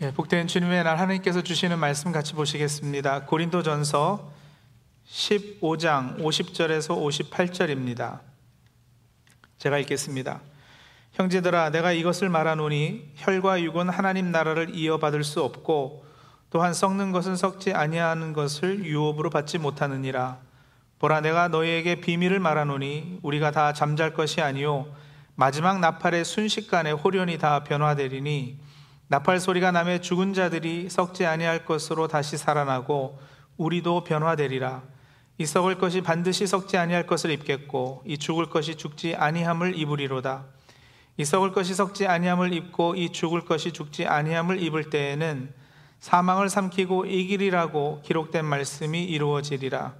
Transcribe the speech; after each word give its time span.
예, 0.00 0.10
복된 0.10 0.46
주님의 0.48 0.84
날 0.84 0.98
하나님께서 0.98 1.42
주시는 1.42 1.78
말씀 1.78 2.12
같이 2.12 2.32
보시겠습니다. 2.32 3.26
고린도전서 3.26 4.32
15장 5.06 6.18
50절에서 6.18 7.28
58절입니다. 7.28 8.20
제가 9.58 9.78
읽겠습니다. 9.78 10.40
형제들아 11.12 11.70
내가 11.70 11.92
이것을 11.92 12.30
말하노니 12.30 13.12
혈과 13.16 13.62
육은 13.62 13.90
하나님 13.90 14.32
나라를 14.32 14.74
이어받을 14.74 15.22
수 15.24 15.42
없고 15.42 16.06
또한 16.48 16.72
썩는 16.72 17.12
것은 17.12 17.36
썩지 17.36 17.74
아니하는 17.74 18.32
것을 18.32 18.84
유업으로 18.86 19.28
받지 19.28 19.58
못하느니라. 19.58 20.38
보라 20.98 21.20
내가 21.20 21.48
너희에게 21.48 21.96
비밀을 21.96 22.40
말하노니 22.40 23.20
우리가 23.22 23.50
다 23.50 23.72
잠잘 23.74 24.14
것이 24.14 24.40
아니요 24.40 24.86
마지막 25.34 25.80
나팔의 25.80 26.24
순식간에 26.24 26.92
호련이 26.92 27.38
다 27.38 27.62
변화되리니 27.62 28.61
나팔 29.12 29.40
소리가 29.40 29.72
남에 29.72 30.00
죽은 30.00 30.32
자들이 30.32 30.88
썩지 30.88 31.26
아니할 31.26 31.66
것으로 31.66 32.08
다시 32.08 32.38
살아나고 32.38 33.20
우리도 33.58 34.04
변화되리라. 34.04 34.84
이 35.36 35.44
썩을 35.44 35.76
것이 35.76 36.00
반드시 36.00 36.46
썩지 36.46 36.78
아니할 36.78 37.06
것을 37.06 37.30
입겠고 37.30 38.04
이 38.06 38.16
죽을 38.16 38.48
것이 38.48 38.74
죽지 38.76 39.14
아니함을 39.14 39.78
입으리로다. 39.78 40.46
이 41.18 41.26
썩을 41.26 41.52
것이 41.52 41.74
썩지 41.74 42.06
아니함을 42.06 42.54
입고 42.54 42.94
이 42.94 43.12
죽을 43.12 43.44
것이 43.44 43.72
죽지 43.72 44.06
아니함을 44.06 44.62
입을 44.62 44.88
때에는 44.88 45.52
사망을 46.00 46.48
삼키고 46.48 47.04
이기리라고 47.04 48.00
기록된 48.06 48.46
말씀이 48.46 49.04
이루어지리라. 49.04 49.92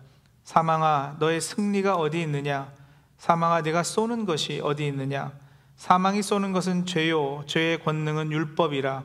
사망아 0.44 1.16
너의 1.18 1.42
승리가 1.42 1.96
어디 1.96 2.22
있느냐? 2.22 2.72
사망아 3.18 3.60
네가 3.60 3.82
쏘는 3.82 4.24
것이 4.24 4.62
어디 4.64 4.86
있느냐? 4.86 5.41
사망이 5.82 6.22
쏘는 6.22 6.52
것은 6.52 6.86
죄요. 6.86 7.42
죄의 7.46 7.82
권능은 7.82 8.30
율법이라. 8.30 9.02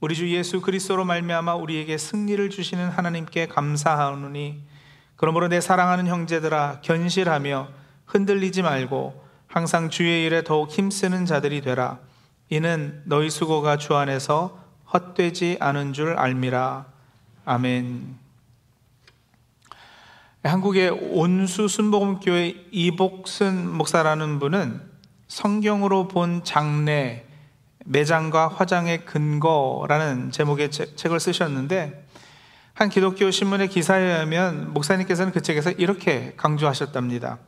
우리 0.00 0.14
주 0.14 0.28
예수 0.28 0.60
그리스도로 0.60 1.06
말미암아 1.06 1.54
우리에게 1.54 1.96
승리를 1.96 2.50
주시는 2.50 2.90
하나님께 2.90 3.46
감사하노니 3.46 4.60
그러므로 5.16 5.48
내 5.48 5.62
사랑하는 5.62 6.06
형제들아 6.06 6.82
견실하며 6.82 7.68
흔들리지 8.04 8.60
말고 8.60 9.24
항상 9.46 9.88
주의 9.88 10.26
일에 10.26 10.44
더욱 10.44 10.70
힘쓰는 10.70 11.24
자들이 11.24 11.62
되라. 11.62 11.98
이는 12.50 13.00
너희 13.06 13.30
수고가 13.30 13.78
주 13.78 13.94
안에서 13.94 14.62
헛되지 14.92 15.56
않은 15.58 15.94
줄 15.94 16.18
알미라. 16.18 16.84
아멘. 17.46 18.14
한국의 20.42 20.90
온수 20.90 21.66
순복음교회 21.66 22.66
이복순 22.72 23.74
목사라는 23.74 24.38
분은 24.38 24.89
성경으로 25.30 26.08
본 26.08 26.42
장례, 26.42 27.24
매장과 27.84 28.48
화장의 28.48 29.04
근거라는 29.04 30.32
제목의 30.32 30.72
책을 30.72 31.20
쓰셨는데 31.20 32.04
한 32.74 32.88
기독교 32.88 33.30
신문의 33.30 33.68
기사에 33.68 34.02
의하면 34.02 34.74
목사님께서는 34.74 35.32
그 35.32 35.40
책에서 35.40 35.70
이렇게 35.70 36.34
강조하셨답니다. 36.36 37.38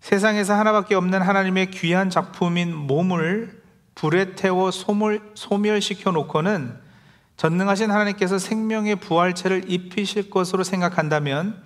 세상에서 0.00 0.54
하나밖에 0.54 0.94
없는 0.94 1.20
하나님의 1.20 1.70
귀한 1.70 2.08
작품인 2.08 2.74
몸을 2.74 3.62
불에 3.94 4.34
태워 4.34 4.70
소멸, 4.70 5.20
소멸시켜 5.34 6.12
놓고는 6.12 6.80
전능하신 7.36 7.90
하나님께서 7.90 8.38
생명의 8.38 8.96
부활체를 8.96 9.70
입히실 9.70 10.30
것으로 10.30 10.64
생각한다면 10.64 11.62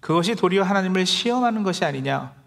그것이 0.00 0.34
도리어 0.34 0.62
하나님을 0.62 1.06
시험하는 1.06 1.62
것이 1.62 1.86
아니냐. 1.86 2.43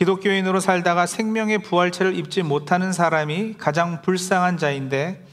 기독교인으로 0.00 0.60
살다가 0.60 1.04
생명의 1.04 1.58
부활체를 1.58 2.16
입지 2.16 2.42
못하는 2.42 2.90
사람이 2.90 3.56
가장 3.58 4.00
불쌍한 4.00 4.56
자인데 4.56 5.26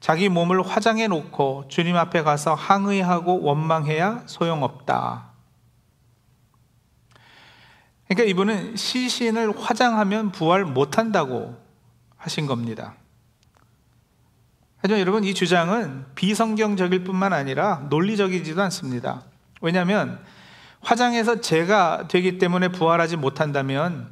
자기 0.00 0.28
몸을 0.28 0.60
화장해 0.66 1.06
놓고 1.06 1.66
주님 1.68 1.96
앞에 1.96 2.24
가서 2.24 2.54
항의하고 2.54 3.42
원망해야 3.42 4.24
소용없다. 4.26 5.30
그러니까 8.08 8.28
이분은 8.28 8.74
시신을 8.74 9.56
화장하면 9.56 10.32
부활 10.32 10.64
못한다고 10.64 11.56
하신 12.16 12.46
겁니다. 12.46 12.96
하지만 14.78 15.00
여러분 15.00 15.22
이 15.22 15.32
주장은 15.32 16.06
비성경적일 16.16 17.04
뿐만 17.04 17.32
아니라 17.32 17.86
논리적이지도 17.88 18.60
않습니다. 18.62 19.22
왜냐하면 19.60 20.18
화장해서 20.88 21.42
죄가 21.42 22.08
되기 22.08 22.38
때문에 22.38 22.68
부활하지 22.68 23.16
못한다면 23.16 24.08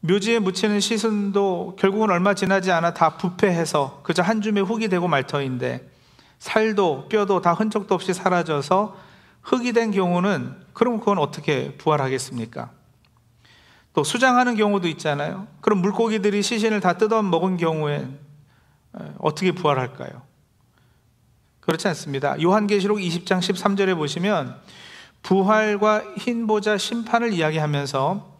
묘지에 0.00 0.38
묻히는 0.38 0.80
시선도 0.80 1.76
결국은 1.78 2.08
얼마 2.08 2.32
지나지 2.32 2.72
않아 2.72 2.94
다 2.94 3.18
부패해서 3.18 4.00
그저 4.02 4.22
한 4.22 4.40
줌의 4.40 4.64
흙이 4.64 4.88
되고 4.88 5.06
말 5.06 5.26
터인데 5.26 5.86
살도 6.38 7.10
뼈도 7.10 7.42
다 7.42 7.52
흔적도 7.52 7.94
없이 7.94 8.14
사라져서 8.14 8.96
흙이 9.42 9.74
된 9.74 9.90
경우는 9.90 10.54
그럼 10.72 10.98
그건 10.98 11.18
어떻게 11.18 11.76
부활하겠습니까? 11.76 12.70
또 13.92 14.02
수장하는 14.02 14.56
경우도 14.56 14.88
있잖아요. 14.88 15.46
그럼 15.60 15.82
물고기들이 15.82 16.42
시신을 16.42 16.80
다 16.80 16.94
뜯어 16.94 17.20
먹은 17.20 17.58
경우엔 17.58 18.18
어떻게 19.18 19.52
부활할까요? 19.52 20.22
그렇지 21.60 21.86
않습니다. 21.88 22.40
요한계시록 22.42 22.96
20장 22.96 23.40
13절에 23.40 23.94
보시면 23.94 24.58
부활과 25.24 26.04
흰 26.18 26.46
보자 26.46 26.78
심판을 26.78 27.32
이야기하면서 27.32 28.34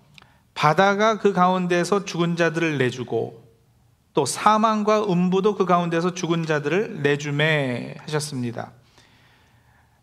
바다가 0.54 1.18
그 1.18 1.32
가운데서 1.32 2.04
죽은 2.04 2.36
자들을 2.36 2.78
내주고 2.78 3.42
또 4.12 4.24
사망과 4.24 5.04
음부도 5.10 5.56
그 5.56 5.64
가운데서 5.64 6.14
죽은 6.14 6.46
자들을 6.46 7.02
내주매 7.02 7.96
하셨습니다. 8.02 8.72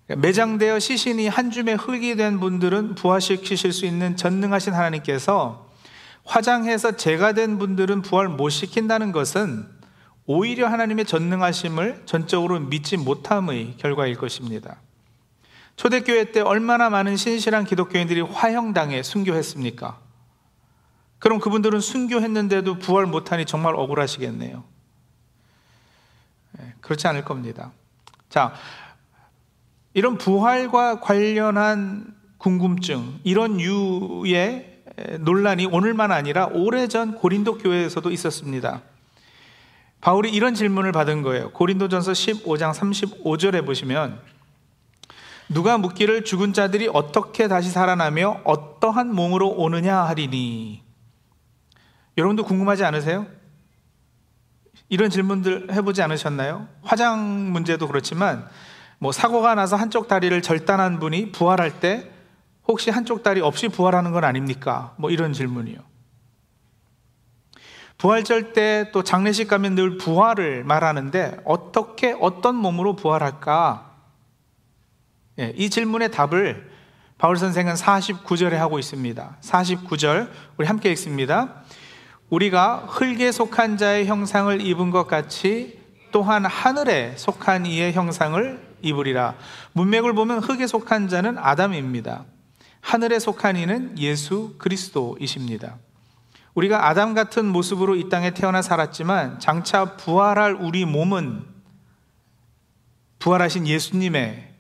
매장되어 0.08 0.80
시신이 0.80 1.30
한 1.30 1.52
줌의 1.52 1.78
흙이 1.78 2.16
된 2.18 2.40
분들은 2.40 2.96
부활시키실 2.96 3.72
수 3.72 3.86
있는 3.86 4.18
전능하신 4.18 4.74
하나님께서 4.74 5.70
화장해서 6.25 6.97
죄가 6.97 7.34
된 7.34 7.59
분들은 7.59 8.02
부활 8.02 8.28
못 8.28 8.50
시킨다는 8.50 9.12
것은 9.12 9.66
오히려 10.25 10.68
하나님의 10.68 11.06
전능하심을 11.06 12.03
전적으로 12.06 12.59
믿지 12.59 12.97
못함의 12.97 13.75
결과일 13.78 14.16
것입니다. 14.18 14.78
초대교회 15.81 16.25
때 16.25 16.42
얼마나 16.42 16.92
많은 16.92 17.18
신실한 17.18 17.66
기독교인들이 17.66 18.22
화형당해 18.22 19.02
순교했습니까? 19.02 19.97
그럼 21.18 21.40
그분들은 21.40 21.80
순교했는데도 21.80 22.78
부활 22.78 23.08
못하니 23.08 23.47
정말 23.47 23.74
억울하시겠네요. 23.75 24.64
네, 26.52 26.74
그렇지 26.81 27.08
않을 27.08 27.25
겁니다. 27.25 27.72
자, 28.30 28.53
이런 29.96 30.20
부활과 30.20 31.00
관련한 31.00 32.14
궁금증, 32.38 33.20
이런 33.24 33.59
유의 33.59 34.84
논란이 35.22 35.66
오늘만 35.66 36.12
아니라 36.12 36.46
오래전 36.53 37.16
고린도 37.16 37.58
교회에서도 37.58 38.12
있었습니다. 38.12 38.84
바울이 40.00 40.30
이런 40.30 40.53
질문을 40.53 40.91
받은 40.91 41.24
거예요. 41.24 41.50
고린도전서 41.53 42.12
15장 42.12 42.72
35절에 42.72 43.66
보시면 43.66 44.30
누가 45.54 45.78
묻기를 45.78 46.24
죽은 46.24 46.54
자들이 46.54 46.90
어떻게 46.94 47.48
다시 47.48 47.70
살아나며 47.70 48.42
어떠한 48.46 49.14
몸으로 49.14 49.50
오느냐 49.50 49.98
하리니 49.98 50.82
여러분도 52.18 52.44
궁금하지 52.44 52.86
않으세요? 52.86 53.26
이런 54.88 55.10
질문들 55.10 55.74
해보지 55.74 56.02
않으셨나요? 56.02 56.68
화장 56.84 57.52
문제도 57.52 57.86
그렇지만 57.88 58.48
뭐 58.98 59.12
사고가 59.12 59.56
나서 59.56 59.76
한쪽 59.76 60.08
다리를 60.08 60.42
절단한 60.42 61.00
분이 61.00 61.32
부활할 61.32 61.80
때 61.80 62.10
혹시 62.68 62.90
한쪽 62.90 63.24
다리 63.24 63.42
없이 63.42 63.68
부활하는 63.68 64.12
건 64.12 64.24
아닙니까? 64.24 64.94
뭐 64.98 65.10
이런 65.10 65.34
질문이요. 65.34 65.80
부활절 67.98 68.54
때 68.54 68.92
또 68.94 69.04
장례식 69.04 69.48
가면 69.48 69.76
늘 69.76 69.98
부활을 69.98 70.64
말하는데 70.64 71.42
어떻게 71.46 72.16
어떤 72.20 72.56
몸으로 72.56 72.96
부활할까? 72.96 73.91
예, 75.40 75.54
이 75.56 75.70
질문의 75.70 76.12
답을 76.12 76.70
바울 77.18 77.38
선생은 77.38 77.76
49절에 77.76 78.54
하고 78.54 78.80
있습니다. 78.80 79.38
49절 79.42 80.30
우리 80.58 80.68
함께 80.68 80.92
읽습니다. 80.92 81.64
우리가 82.30 82.86
흙에 82.88 83.32
속한 83.32 83.78
자의 83.78 84.08
형상을 84.08 84.60
입은 84.62 84.90
것 84.90 85.08
같이 85.08 85.80
또한 86.12 86.46
하늘에 86.46 87.14
속한 87.16 87.66
이의 87.66 87.94
형상을 87.94 88.72
입으리라. 88.82 89.36
문맥을 89.74 90.14
보면 90.14 90.40
흙에 90.40 90.68
속한 90.68 91.08
자는 91.08 91.38
아담입니다. 91.38 92.26
하늘에 92.82 93.20
속한 93.20 93.56
이는 93.56 93.98
예수 94.00 94.56
그리스도이십니다. 94.58 95.78
우리가 96.56 96.88
아담 96.88 97.14
같은 97.14 97.46
모습으로 97.46 97.96
이 97.96 98.10
땅에 98.10 98.32
태어나 98.32 98.62
살았지만 98.62 99.40
장차 99.40 99.96
부활할 99.96 100.56
우리 100.56 100.86
몸은 100.86 101.46
부활하신 103.20 103.68
예수님의 103.68 104.51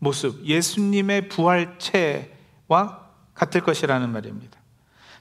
모습, 0.00 0.44
예수님의 0.44 1.28
부활체와 1.28 3.00
같을 3.34 3.60
것이라는 3.60 4.10
말입니다. 4.10 4.58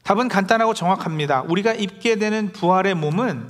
답은 0.04 0.28
간단하고 0.30 0.74
정확합니다. 0.74 1.44
우리가 1.44 1.74
입게 1.74 2.16
되는 2.16 2.52
부활의 2.52 2.96
몸은 2.96 3.50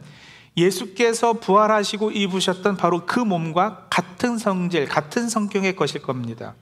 예수께서 0.58 1.34
부활하시고 1.34 2.12
입으셨던 2.12 2.76
바로 2.76 3.06
그 3.06 3.20
몸과 3.20 3.88
같은 3.90 4.38
성질, 4.38 4.88
같은 4.88 5.30
성격의 5.30 5.76
것일 5.76 6.02
겁니다. 6.02 6.56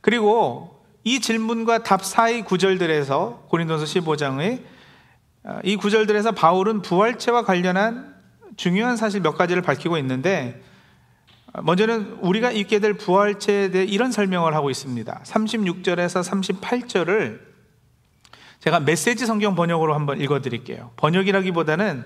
그리고 0.00 0.84
이 1.02 1.20
질문과 1.20 1.82
답 1.82 2.04
사이 2.04 2.42
구절들에서 2.42 3.46
고린도서 3.48 3.84
15장의 3.86 4.62
아, 5.44 5.60
이 5.64 5.76
구절들에서 5.76 6.32
바울은 6.32 6.82
부활체와 6.82 7.42
관련한 7.42 8.14
중요한 8.56 8.96
사실 8.96 9.20
몇 9.20 9.36
가지를 9.36 9.62
밝히고 9.62 9.96
있는데 9.98 10.62
먼저는 11.62 12.18
우리가 12.20 12.50
입게 12.50 12.78
될 12.78 12.94
부활체에 12.94 13.70
대해 13.70 13.84
이런 13.84 14.12
설명을 14.12 14.54
하고 14.54 14.70
있습니다. 14.70 15.22
36절에서 15.24 16.60
38절을 16.60 17.40
제가 18.60 18.80
메시지 18.80 19.24
성경 19.24 19.54
번역으로 19.54 19.94
한번 19.94 20.20
읽어 20.20 20.40
드릴게요. 20.40 20.90
번역이라기보다는 20.96 22.04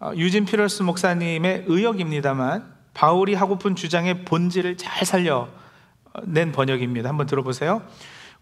어, 0.00 0.12
유진 0.16 0.44
피러스 0.44 0.82
목사님의 0.82 1.64
의역입니다만 1.66 2.72
바울이 2.94 3.34
하고픈 3.34 3.76
주장의 3.76 4.24
본질을 4.24 4.76
잘 4.76 5.06
살려낸 5.06 6.52
번역입니다. 6.52 7.08
한번 7.08 7.26
들어보세요. 7.26 7.82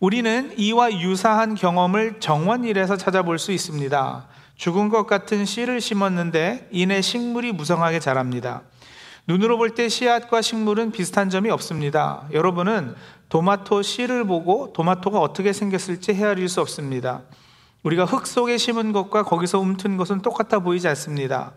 우리는 0.01 0.53
이와 0.57 0.93
유사한 1.01 1.55
경험을 1.55 2.21
정원일에서 2.21 2.97
찾아볼 2.97 3.39
수 3.39 3.51
있습니다. 3.53 4.29
죽은 4.55 4.89
것 4.89 5.07
같은 5.07 5.45
씨를 5.45 5.81
심었는데 5.81 6.69
이내 6.71 7.01
식물이 7.01 7.53
무성하게 7.53 8.01
자랍니다. 8.01 8.63
눈으로 9.29 9.59
볼 9.59 9.75
때 9.75 9.91
씨앗과 9.91 10.41
식물은 10.41 10.91
비슷한 10.91 11.29
점이 11.29 11.51
없습니다. 11.51 12.27
여러분은 12.33 12.95
도마토 13.29 13.83
씨를 13.83 14.25
보고 14.25 14.73
도마토가 14.73 15.21
어떻게 15.21 15.53
생겼을지 15.53 16.15
헤아릴 16.15 16.49
수 16.49 16.63
없습니다. 16.63 17.23
우리가 17.83 18.07
흙 18.07 18.27
속에 18.27 18.57
심은 18.57 18.93
것과 18.93 19.25
거기서 19.25 19.61
움튼 19.61 19.99
것은 19.99 20.23
똑같아 20.23 20.61
보이지 20.61 20.89
않습니다. 20.89 21.53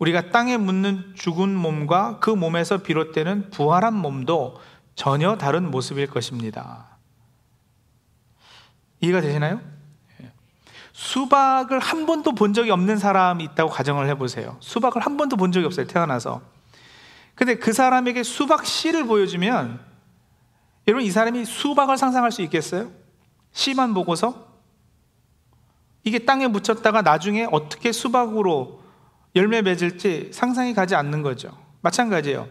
우리가 0.00 0.30
땅에 0.30 0.56
묻는 0.56 1.12
죽은 1.14 1.54
몸과 1.54 2.18
그 2.18 2.28
몸에서 2.28 2.78
비롯되는 2.78 3.50
부활한 3.50 3.94
몸도 3.94 4.60
전혀 4.96 5.36
다른 5.36 5.70
모습일 5.70 6.08
것입니다. 6.08 6.98
이해가 9.00 9.20
되시나요? 9.20 9.60
예. 10.22 10.32
수박을 10.92 11.78
한 11.78 12.04
번도 12.04 12.32
본 12.32 12.52
적이 12.52 12.72
없는 12.72 12.96
사람이 12.96 13.44
있다고 13.44 13.70
가정을 13.70 14.08
해보세요. 14.08 14.56
수박을 14.58 15.02
한 15.02 15.16
번도 15.16 15.36
본 15.36 15.52
적이 15.52 15.66
없어요, 15.66 15.86
태어나서. 15.86 16.42
근데 17.34 17.56
그 17.56 17.72
사람에게 17.72 18.22
수박 18.22 18.66
씨를 18.66 19.06
보여주면 19.06 19.80
여러분 20.88 21.06
이 21.06 21.10
사람이 21.10 21.44
수박을 21.44 21.96
상상할 21.96 22.32
수 22.32 22.42
있겠어요? 22.42 22.90
씨만 23.52 23.94
보고서 23.94 24.52
이게 26.04 26.20
땅에 26.20 26.48
묻혔다가 26.48 27.02
나중에 27.02 27.46
어떻게 27.50 27.92
수박으로 27.92 28.82
열매 29.36 29.62
맺을지 29.62 30.30
상상이 30.32 30.74
가지 30.74 30.94
않는 30.94 31.22
거죠. 31.22 31.56
마찬가지예요. 31.80 32.48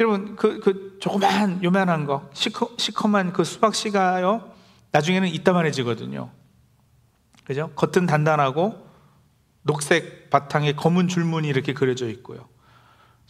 여러분 0.00 0.36
그, 0.36 0.58
그 0.60 0.98
조그만 1.00 1.62
요만한 1.62 2.06
거 2.06 2.28
시커, 2.32 2.70
시커먼 2.78 3.32
그 3.32 3.44
수박 3.44 3.74
씨가요 3.74 4.50
나중에는 4.90 5.28
이따만해지거든요. 5.28 6.30
그죠? 7.44 7.70
겉은 7.74 8.06
단단하고 8.06 8.86
녹색 9.62 10.30
바탕에 10.30 10.72
검은 10.72 11.08
줄무늬 11.08 11.48
이렇게 11.48 11.72
그려져 11.72 12.08
있고요. 12.08 12.48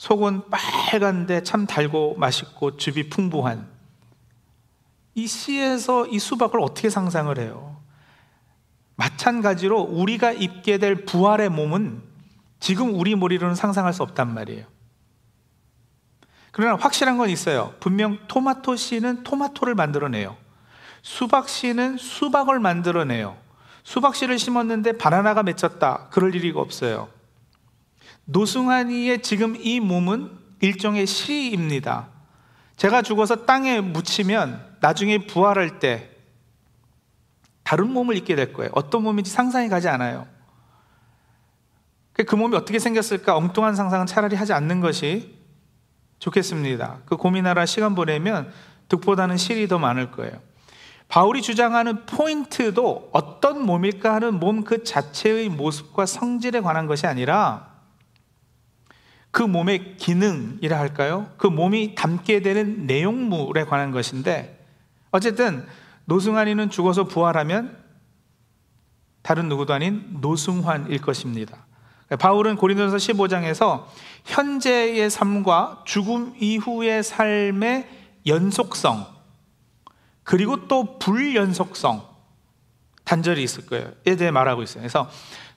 속은 0.02 0.50
빨간데 0.50 1.44
참 1.44 1.64
달고 1.64 2.16
맛있고 2.16 2.76
즙이 2.76 3.08
풍부한 3.08 3.68
이 5.14 5.28
씨에서 5.28 6.08
이 6.08 6.18
수박을 6.18 6.60
어떻게 6.60 6.90
상상을 6.90 7.38
해요? 7.38 7.80
마찬가지로 8.96 9.80
우리가 9.80 10.32
입게 10.32 10.78
될 10.78 11.04
부활의 11.04 11.50
몸은 11.50 12.02
지금 12.58 12.98
우리 12.98 13.14
머리로는 13.14 13.54
상상할 13.54 13.92
수 13.92 14.02
없단 14.02 14.34
말이에요. 14.34 14.66
그러나 16.50 16.74
확실한 16.74 17.16
건 17.16 17.30
있어요. 17.30 17.72
분명 17.78 18.18
토마토 18.26 18.74
씨는 18.74 19.22
토마토를 19.22 19.76
만들어내요. 19.76 20.36
수박 21.02 21.48
씨는 21.48 21.96
수박을 21.96 22.58
만들어내요. 22.58 23.36
수박 23.84 24.16
씨를 24.16 24.40
심었는데 24.40 24.98
바나나가 24.98 25.44
맺혔다. 25.44 26.08
그럴 26.10 26.34
일이 26.34 26.50
없어요. 26.50 27.08
노승환이의 28.24 29.22
지금 29.22 29.56
이 29.58 29.80
몸은 29.80 30.30
일종의 30.60 31.06
시입니다. 31.06 32.08
제가 32.76 33.02
죽어서 33.02 33.44
땅에 33.44 33.80
묻히면 33.80 34.76
나중에 34.80 35.26
부활할 35.26 35.78
때 35.78 36.10
다른 37.62 37.92
몸을 37.92 38.16
입게 38.16 38.34
될 38.34 38.52
거예요. 38.52 38.70
어떤 38.74 39.02
몸인지 39.02 39.30
상상이 39.30 39.68
가지 39.68 39.88
않아요. 39.88 40.26
그 42.12 42.34
몸이 42.34 42.54
어떻게 42.56 42.78
생겼을까 42.78 43.36
엉뚱한 43.36 43.74
상상은 43.74 44.06
차라리 44.06 44.36
하지 44.36 44.52
않는 44.52 44.80
것이 44.80 45.38
좋겠습니다. 46.18 47.00
그 47.06 47.16
고민하라 47.16 47.66
시간 47.66 47.94
보내면 47.94 48.52
득보다는 48.88 49.36
실이 49.36 49.66
더 49.68 49.78
많을 49.78 50.10
거예요. 50.10 50.40
바울이 51.08 51.42
주장하는 51.42 52.06
포인트도 52.06 53.10
어떤 53.12 53.64
몸일까 53.64 54.14
하는 54.14 54.38
몸 54.38 54.64
그 54.64 54.84
자체의 54.84 55.48
모습과 55.48 56.06
성질에 56.06 56.60
관한 56.60 56.86
것이 56.86 57.06
아니라 57.06 57.71
그 59.32 59.42
몸의 59.42 59.96
기능이라 59.96 60.78
할까요? 60.78 61.28
그 61.38 61.46
몸이 61.48 61.94
담게 61.94 62.40
되는 62.40 62.86
내용물에 62.86 63.64
관한 63.64 63.90
것인데 63.90 64.64
어쨌든 65.10 65.66
노승환이는 66.04 66.70
죽어서 66.70 67.04
부활하면 67.04 67.76
다른 69.22 69.48
누구도 69.48 69.72
아닌 69.72 70.18
노승환일 70.20 71.00
것입니다. 71.00 71.64
바울은 72.18 72.56
고린도서 72.56 72.96
15장에서 72.96 73.86
현재의 74.26 75.08
삶과 75.08 75.84
죽음 75.86 76.34
이후의 76.38 77.02
삶의 77.02 77.88
연속성 78.26 79.06
그리고 80.24 80.68
또 80.68 80.98
불연속성 80.98 82.06
단절이 83.04 83.42
있을 83.42 83.64
거예요.에 83.66 84.16
대해 84.16 84.30
말하고 84.30 84.62
있어요. 84.62 84.82
그래서 84.82 85.08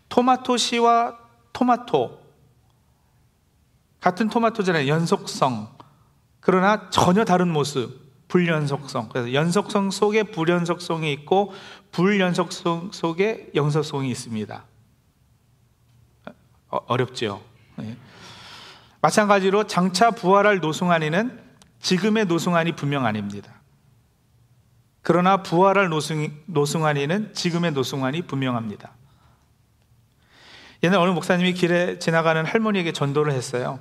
토마토 0.07 0.55
씨와 0.55 1.17
토마토 1.51 2.24
같은 4.05 4.29
토마토잖아요. 4.29 4.87
연속성. 4.87 5.67
그러나 6.39 6.91
전혀 6.91 7.25
다른 7.25 7.51
모습. 7.51 8.05
불연속성. 8.27 9.09
그래서 9.09 9.33
연속성 9.33 9.89
속에 9.89 10.21
불연속성이 10.21 11.11
있고 11.13 11.53
불연속성 11.91 12.91
속에 12.93 13.49
연속성이 13.55 14.11
있습니다. 14.11 14.63
어, 16.69 16.77
어렵죠. 16.85 17.41
네. 17.77 17.97
마찬가지로 19.01 19.65
장차 19.65 20.11
부활할 20.11 20.59
노승환이는 20.59 21.39
지금의 21.79 22.25
노승환이 22.25 22.73
분명 22.73 23.07
아닙니다. 23.07 23.53
그러나 25.01 25.41
부활할 25.41 25.89
노승, 25.89 26.31
노승환이는 26.45 27.33
지금의 27.33 27.71
노승환이 27.71 28.21
분명합니다. 28.23 28.91
옛날 30.83 30.99
어느 30.99 31.09
목사님이 31.09 31.53
길에 31.53 31.97
지나가는 31.97 32.45
할머니에게 32.45 32.91
전도를 32.91 33.33
했어요. 33.33 33.79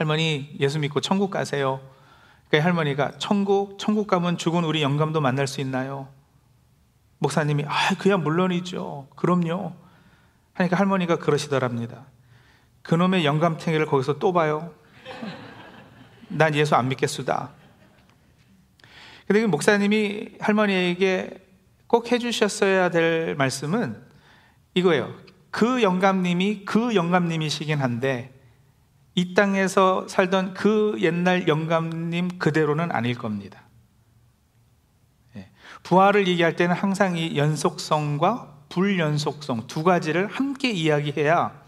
할머니 0.00 0.56
예수 0.58 0.78
믿고 0.78 1.02
천국 1.02 1.30
가세요. 1.30 1.78
그 2.48 2.56
할머니가 2.56 3.18
천국 3.18 3.78
천국 3.78 4.06
가면 4.06 4.38
죽은 4.38 4.64
우리 4.64 4.80
영감도 4.80 5.20
만날 5.20 5.46
수 5.46 5.60
있나요? 5.60 6.08
목사님이 7.18 7.66
아 7.68 7.94
그야 7.98 8.16
물론이죠. 8.16 9.08
그럼요. 9.14 9.74
하니까 10.54 10.78
할머니가 10.78 11.18
그러시더랍니다. 11.18 12.06
그놈의 12.80 13.26
영감탱이를 13.26 13.84
거기서 13.84 14.18
또 14.18 14.32
봐요. 14.32 14.72
난 16.28 16.54
예수 16.54 16.74
안 16.76 16.88
믿겠수다. 16.88 17.50
근데 19.26 19.42
그 19.42 19.46
목사님이 19.48 20.36
할머니에게 20.40 21.46
꼭 21.86 22.10
해주셨어야 22.10 22.88
될 22.88 23.34
말씀은 23.34 24.02
이거예요. 24.72 25.14
그 25.50 25.82
영감님이 25.82 26.64
그 26.64 26.94
영감님이시긴 26.94 27.80
한데 27.80 28.39
이 29.14 29.34
땅에서 29.34 30.06
살던 30.08 30.54
그 30.54 30.96
옛날 31.00 31.48
영감님 31.48 32.38
그대로는 32.38 32.92
아닐 32.92 33.16
겁니다. 33.16 33.62
예. 35.36 35.50
부활을 35.82 36.28
얘기할 36.28 36.56
때는 36.56 36.74
항상 36.74 37.16
이 37.16 37.36
연속성과 37.36 38.58
불연속성 38.68 39.66
두 39.66 39.82
가지를 39.82 40.28
함께 40.28 40.70
이야기해야 40.70 41.60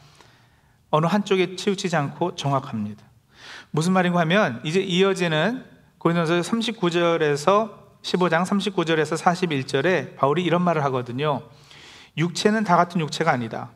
어느 0.90 1.06
한쪽에 1.06 1.56
치우치지 1.56 1.96
않고 1.96 2.36
정확합니다. 2.36 3.02
무슨 3.70 3.92
말인가 3.92 4.20
하면 4.20 4.60
이제 4.64 4.80
이어지는 4.80 5.64
고린도서 5.98 6.40
39절에서 6.40 7.82
15장 8.02 8.44
39절에서 8.44 9.16
41절에 9.16 10.16
바울이 10.16 10.44
이런 10.44 10.62
말을 10.62 10.84
하거든요. 10.84 11.42
육체는 12.16 12.64
다 12.64 12.76
같은 12.76 13.00
육체가 13.00 13.32
아니다. 13.32 13.70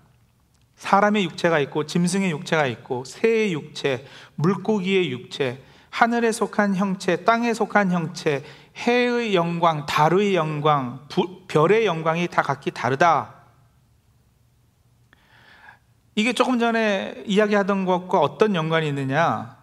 사람의 0.76 1.24
육체가 1.24 1.58
있고 1.60 1.86
짐승의 1.86 2.30
육체가 2.30 2.66
있고 2.66 3.04
새의 3.04 3.52
육체, 3.52 4.06
물고기의 4.36 5.10
육체, 5.10 5.62
하늘에 5.90 6.30
속한 6.30 6.76
형체, 6.76 7.24
땅에 7.24 7.54
속한 7.54 7.90
형체, 7.90 8.44
해의 8.76 9.34
영광, 9.34 9.86
달의 9.86 10.34
영광, 10.34 11.06
부, 11.08 11.46
별의 11.48 11.86
영광이 11.86 12.28
다 12.28 12.42
각기 12.42 12.70
다르다. 12.70 13.34
이게 16.14 16.34
조금 16.34 16.58
전에 16.58 17.22
이야기하던 17.26 17.86
것과 17.86 18.20
어떤 18.20 18.54
연관이 18.54 18.88
있느냐? 18.88 19.56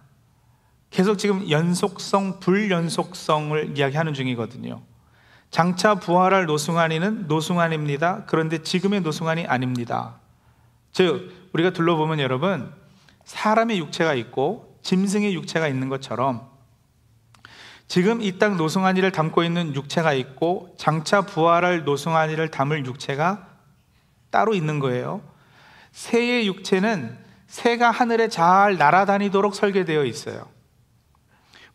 계속 0.89 1.17
지금 1.17 1.49
연속성, 1.49 2.39
불연속성을 2.39 3.77
이야기하는 3.77 4.13
중이거든요. 4.13 4.81
장차 5.49 5.95
부활할 5.95 6.45
노승환이는 6.45 7.27
노승환입니다. 7.27 8.25
그런데 8.25 8.63
지금의 8.63 9.01
노승환이 9.01 9.45
아닙니다. 9.45 10.19
즉, 10.93 11.49
우리가 11.53 11.71
둘러보면 11.71 12.19
여러분, 12.19 12.71
사람의 13.25 13.79
육체가 13.79 14.13
있고 14.13 14.77
짐승의 14.83 15.33
육체가 15.35 15.67
있는 15.67 15.89
것처럼 15.89 16.47
지금 17.87 18.21
이 18.21 18.37
땅 18.37 18.57
노승환이를 18.57 19.11
담고 19.11 19.43
있는 19.43 19.75
육체가 19.75 20.13
있고 20.13 20.75
장차 20.77 21.21
부활할 21.21 21.83
노승환이를 21.83 22.49
담을 22.49 22.85
육체가 22.85 23.47
따로 24.29 24.53
있는 24.53 24.79
거예요. 24.79 25.21
새의 25.91 26.47
육체는 26.47 27.17
새가 27.47 27.91
하늘에 27.91 28.29
잘 28.29 28.77
날아다니도록 28.77 29.53
설계되어 29.53 30.05
있어요. 30.05 30.47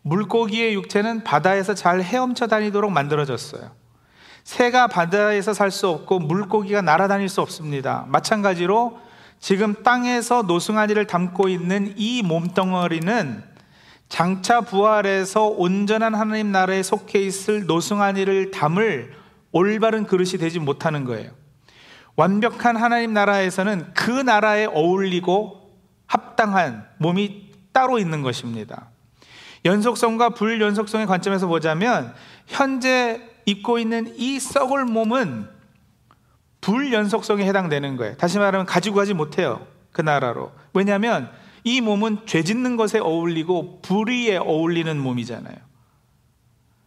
물고기의 0.01 0.73
육체는 0.73 1.23
바다에서 1.23 1.73
잘 1.73 2.01
헤엄쳐 2.01 2.47
다니도록 2.47 2.91
만들어졌어요. 2.91 3.71
새가 4.43 4.87
바다에서 4.87 5.53
살 5.53 5.71
수 5.71 5.87
없고 5.87 6.19
물고기가 6.19 6.81
날아다닐 6.81 7.29
수 7.29 7.41
없습니다. 7.41 8.05
마찬가지로 8.07 8.99
지금 9.39 9.83
땅에서 9.83 10.43
노승아리를 10.43 11.05
담고 11.07 11.47
있는 11.49 11.93
이 11.97 12.21
몸덩어리는 12.21 13.43
장차 14.09 14.61
부활해서 14.61 15.45
온전한 15.45 16.15
하나님 16.15 16.51
나라에 16.51 16.83
속해 16.83 17.19
있을 17.19 17.65
노승아리를 17.65 18.51
담을 18.51 19.13
올바른 19.51 20.05
그릇이 20.05 20.31
되지 20.31 20.59
못하는 20.59 21.05
거예요. 21.05 21.31
완벽한 22.15 22.75
하나님 22.75 23.13
나라에서는 23.13 23.93
그 23.93 24.11
나라에 24.11 24.65
어울리고 24.65 25.71
합당한 26.05 26.85
몸이 26.97 27.49
따로 27.71 27.97
있는 27.97 28.23
것입니다. 28.23 28.89
연속성과 29.63 30.31
불연속성의 30.31 31.07
관점에서 31.07 31.47
보자면 31.47 32.13
현재 32.47 33.21
입고 33.45 33.79
있는 33.79 34.13
이 34.17 34.39
썩을 34.39 34.85
몸은 34.85 35.58
불연속성에 36.61 37.45
해당되는 37.45 37.95
거예요. 37.95 38.15
다시 38.17 38.37
말하면 38.37 38.65
가지고 38.65 38.97
가지 38.97 39.13
못해요. 39.13 39.65
그 39.91 40.01
나라로. 40.01 40.51
왜냐하면 40.73 41.31
이 41.63 41.81
몸은 41.81 42.25
죄 42.25 42.43
짓는 42.43 42.77
것에 42.77 42.99
어울리고 42.99 43.81
불의에 43.81 44.37
어울리는 44.37 44.97
몸이잖아요. 44.99 45.55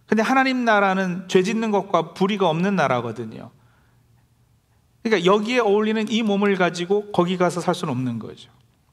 근데 0.07 0.23
하나님 0.23 0.65
나라는 0.65 1.25
죄 1.29 1.43
짓는 1.43 1.71
것과 1.71 2.13
불의가 2.15 2.49
없는 2.49 2.77
나라거든요. 2.77 3.51
그러니까 5.03 5.25
여기에 5.25 5.61
어울리는 5.61 6.11
이 6.11 6.23
몸을 6.23 6.57
가지고 6.57 7.11
거기 7.13 7.37
가서 7.37 7.61
살 7.61 7.75
수는 7.75 7.93
없는 7.93 8.19
거죠. 8.19 8.51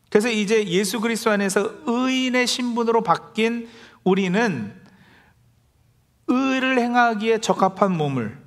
그래서 0.10 0.30
이제 0.30 0.68
예수 0.68 1.00
그리스도 1.00 1.30
안에서 1.30 1.72
의인의 1.86 2.48
신분으로 2.48 3.04
바뀐 3.04 3.68
우리는 4.04 4.74
의를 6.28 6.80
행하기에 6.80 7.40
적합한 7.40 7.96
몸을 7.96 8.38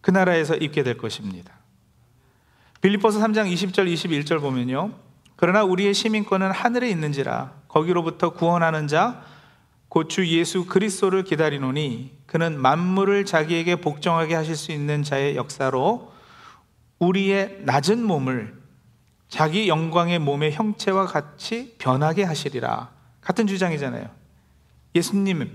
그 0.00 0.10
나라에서 0.10 0.56
입게 0.56 0.82
될 0.82 0.96
것입니다. 0.96 1.52
빌립보서 2.80 3.20
3장 3.20 3.52
20절 3.52 3.92
21절 3.92 4.40
보면요. 4.40 4.92
그러나 5.36 5.64
우리의 5.64 5.94
시민권은 5.94 6.50
하늘에 6.50 6.88
있는지라 6.90 7.52
거기로부터 7.68 8.30
구원하는 8.30 8.88
자곧주 8.88 10.26
예수 10.28 10.66
그리스도를 10.66 11.24
기다리노니 11.24 12.18
그는 12.26 12.60
만물을 12.60 13.24
자기에게 13.24 13.76
복종하게 13.76 14.34
하실 14.34 14.56
수 14.56 14.72
있는 14.72 15.02
자의 15.02 15.36
역사로 15.36 16.12
우리의 16.98 17.60
낮은 17.62 18.04
몸을 18.04 18.60
자기 19.28 19.68
영광의 19.68 20.18
몸의 20.18 20.52
형체와 20.52 21.06
같이 21.06 21.74
변하게 21.78 22.24
하시리라. 22.24 22.90
같은 23.20 23.46
주장이잖아요. 23.46 24.08
예수님 24.94 25.50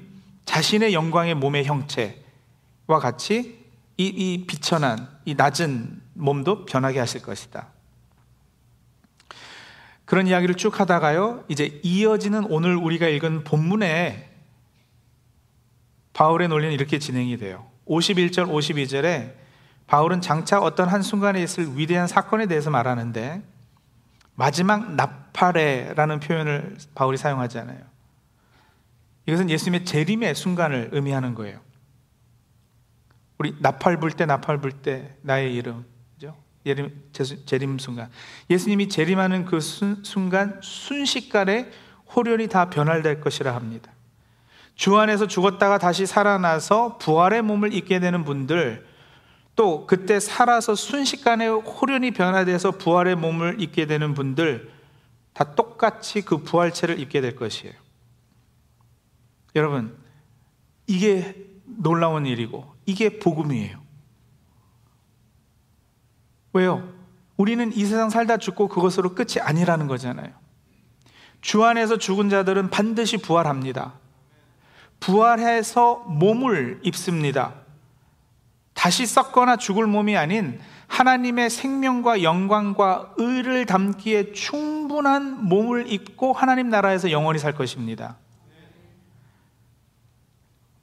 자신의 0.46 0.94
영광의 0.94 1.36
몸의 1.36 1.66
형체와 1.66 3.00
같이 3.02 3.65
이, 3.98 4.06
이 4.08 4.46
비천한 4.46 5.08
이 5.26 5.36
낮은 5.36 6.02
몸도 6.14 6.66
변하게 6.66 7.00
하실 7.00 7.22
것이다. 7.22 7.68
그런 10.06 10.28
이야기를 10.28 10.56
쭉 10.56 10.80
하다가요, 10.80 11.46
이제 11.48 11.80
이어지는 11.84 12.46
오늘 12.46 12.76
우리가 12.76 13.08
읽은 13.08 13.44
본문에 13.44 14.30
바울의 16.14 16.48
논리는 16.48 16.74
이렇게 16.74 17.00
진행이 17.00 17.38
돼요. 17.38 17.68
51절, 17.88 18.48
52절에 18.50 19.34
바울은 19.88 20.22
장차 20.22 20.60
어떤 20.60 20.88
한순간에 20.90 21.42
있을 21.42 21.78
위대한 21.78 22.08
사건에 22.08 22.46
대해서 22.46 22.70
말하는데 22.70 23.44
마지막 24.36 24.94
나팔에라는 24.94 26.20
표현을 26.20 26.78
바울이 26.94 27.18
사용하잖아요. 27.18 27.80
이것은 29.28 29.50
예수님의 29.50 29.86
재림의 29.86 30.36
순간을 30.36 30.90
의미하는 30.92 31.34
거예요. 31.34 31.60
우리 33.38 33.56
나팔 33.60 34.00
불 34.00 34.12
때, 34.12 34.26
나팔 34.26 34.62
불 34.62 34.72
때 34.72 35.18
나의 35.22 35.54
이름, 35.54 35.86
그죠? 36.14 36.36
재림 37.46 37.78
순간. 37.80 38.10
예수님이 38.50 38.90
재림하는 38.90 39.46
그 39.46 39.60
순, 39.60 40.04
순간 40.04 40.60
순식간에 40.64 41.70
호련이 42.16 42.48
다 42.48 42.70
변할될 42.70 43.20
것이라 43.22 43.54
합니다. 43.56 43.92
주 44.76 44.98
안에서 44.98 45.28
죽었다가 45.28 45.78
다시 45.78 46.06
살아나서 46.06 46.98
부활의 46.98 47.42
몸을 47.42 47.74
입게 47.74 48.00
되는 48.00 48.24
분들, 48.24 48.86
또 49.56 49.88
그때 49.88 50.20
살아서 50.20 50.76
순식간에 50.76 51.48
호련이 51.48 52.12
변화돼서 52.12 52.72
부활의 52.72 53.16
몸을 53.16 53.62
입게 53.62 53.86
되는 53.86 54.14
분들, 54.14 54.70
다 55.34 55.56
똑같이 55.56 56.22
그 56.22 56.40
부활체를 56.44 57.00
입게 57.00 57.22
될 57.22 57.36
것이에요. 57.36 57.74
여러분, 59.56 59.98
이게 60.88 61.36
놀라운 61.66 62.26
일이고, 62.26 62.75
이게 62.86 63.20
복음이에요. 63.20 63.80
왜요? 66.54 66.88
우리는 67.38 67.72
이 67.74 67.86
세상 67.86 68.10
살다 68.10 68.38
죽고 68.38 68.70
그것으로 68.70 69.14
끝이 69.14 69.42
아니라는 69.42 69.88
거잖아요. 69.88 70.32
주 71.42 71.64
안에서 71.64 71.98
죽은 71.98 72.30
자들은 72.30 72.70
반드시 72.70 73.18
부활합니다. 73.18 73.94
부활해서 75.00 76.06
몸을 76.08 76.80
입습니다. 76.84 77.54
다시 78.74 79.06
썩거나 79.06 79.58
죽을 79.58 79.86
몸이 79.86 80.16
아닌 80.18 80.60
하나님의 80.88 81.50
생명과 81.50 82.24
영광과 82.24 83.14
의를 83.18 83.66
담기에 83.66 84.32
충분한 84.32 85.46
몸을 85.46 85.92
입고 85.92 86.34
하나님 86.34 86.70
나라에서 86.70 87.12
영원히 87.12 87.40
살 87.40 87.54
것입니다. 87.54 88.18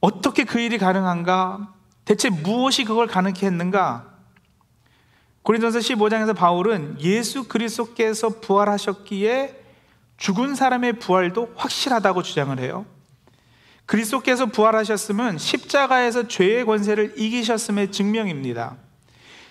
어떻게 0.01 0.45
그 0.45 0.59
일이 0.59 0.79
가능한가? 0.79 1.73
대체 2.05 2.31
무엇이 2.31 2.85
그걸 2.85 3.07
가능케 3.07 3.47
했는가? 3.47 4.13
고린도서 5.43 5.81
15장에서 5.81 6.37
바울은 6.37 7.01
예수 7.01 7.49
그리스도께서 7.49 8.41
부활하셨기에 8.41 9.61
죽은 10.17 10.55
사람의 10.55 11.01
부활도 11.01 11.53
확실하다고 11.57 12.23
주장을 12.23 12.57
해요. 12.61 12.87
그리스도께서 13.87 14.47
부활하셨으면 14.47 15.39
십자가에서 15.39 16.29
죄의 16.29 16.65
권세를 16.65 17.15
이기셨음의 17.19 17.91
증명입니다. 17.91 18.77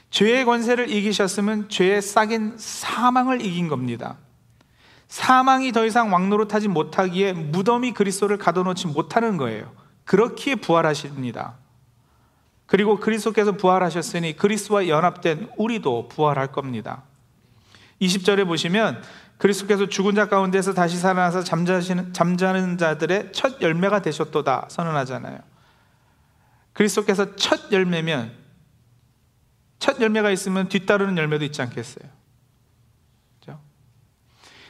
죄의 0.09 0.45
권세를 0.45 0.89
이기셨으면 0.89 1.69
죄의 1.69 2.01
싹인 2.01 2.53
사망을 2.57 3.41
이긴 3.41 3.67
겁니다. 3.67 4.17
사망이 5.07 5.73
더 5.73 5.85
이상 5.85 6.13
왕노릇하지 6.13 6.69
못하기에 6.69 7.33
무덤이 7.33 7.93
그리스도를 7.93 8.37
가둬놓지 8.37 8.87
못하는 8.87 9.35
거예요. 9.35 9.71
그렇기에 10.05 10.55
부활하십니다. 10.55 11.60
그리고 12.71 13.01
그리스도께서 13.01 13.51
부활하셨으니 13.51 14.37
그리스도와 14.37 14.87
연합된 14.87 15.49
우리도 15.57 16.07
부활할 16.07 16.53
겁니다. 16.53 17.03
20절에 18.01 18.47
보시면 18.47 19.03
그리스도께서 19.37 19.87
죽은 19.87 20.15
자 20.15 20.29
가운데서 20.29 20.73
다시 20.73 20.97
살아나서 20.97 21.43
잠자시는, 21.43 22.13
잠자는 22.13 22.77
자들의 22.77 23.33
첫 23.33 23.61
열매가 23.61 24.01
되셨도다 24.03 24.67
선언하잖아요. 24.69 25.39
그리스도께서 26.71 27.35
첫 27.35 27.73
열매면 27.73 28.31
첫 29.79 29.99
열매가 29.99 30.31
있으면 30.31 30.69
뒤따르는 30.69 31.17
열매도 31.17 31.43
있지 31.43 31.61
않겠어요? 31.61 32.09
그렇죠? 33.41 33.59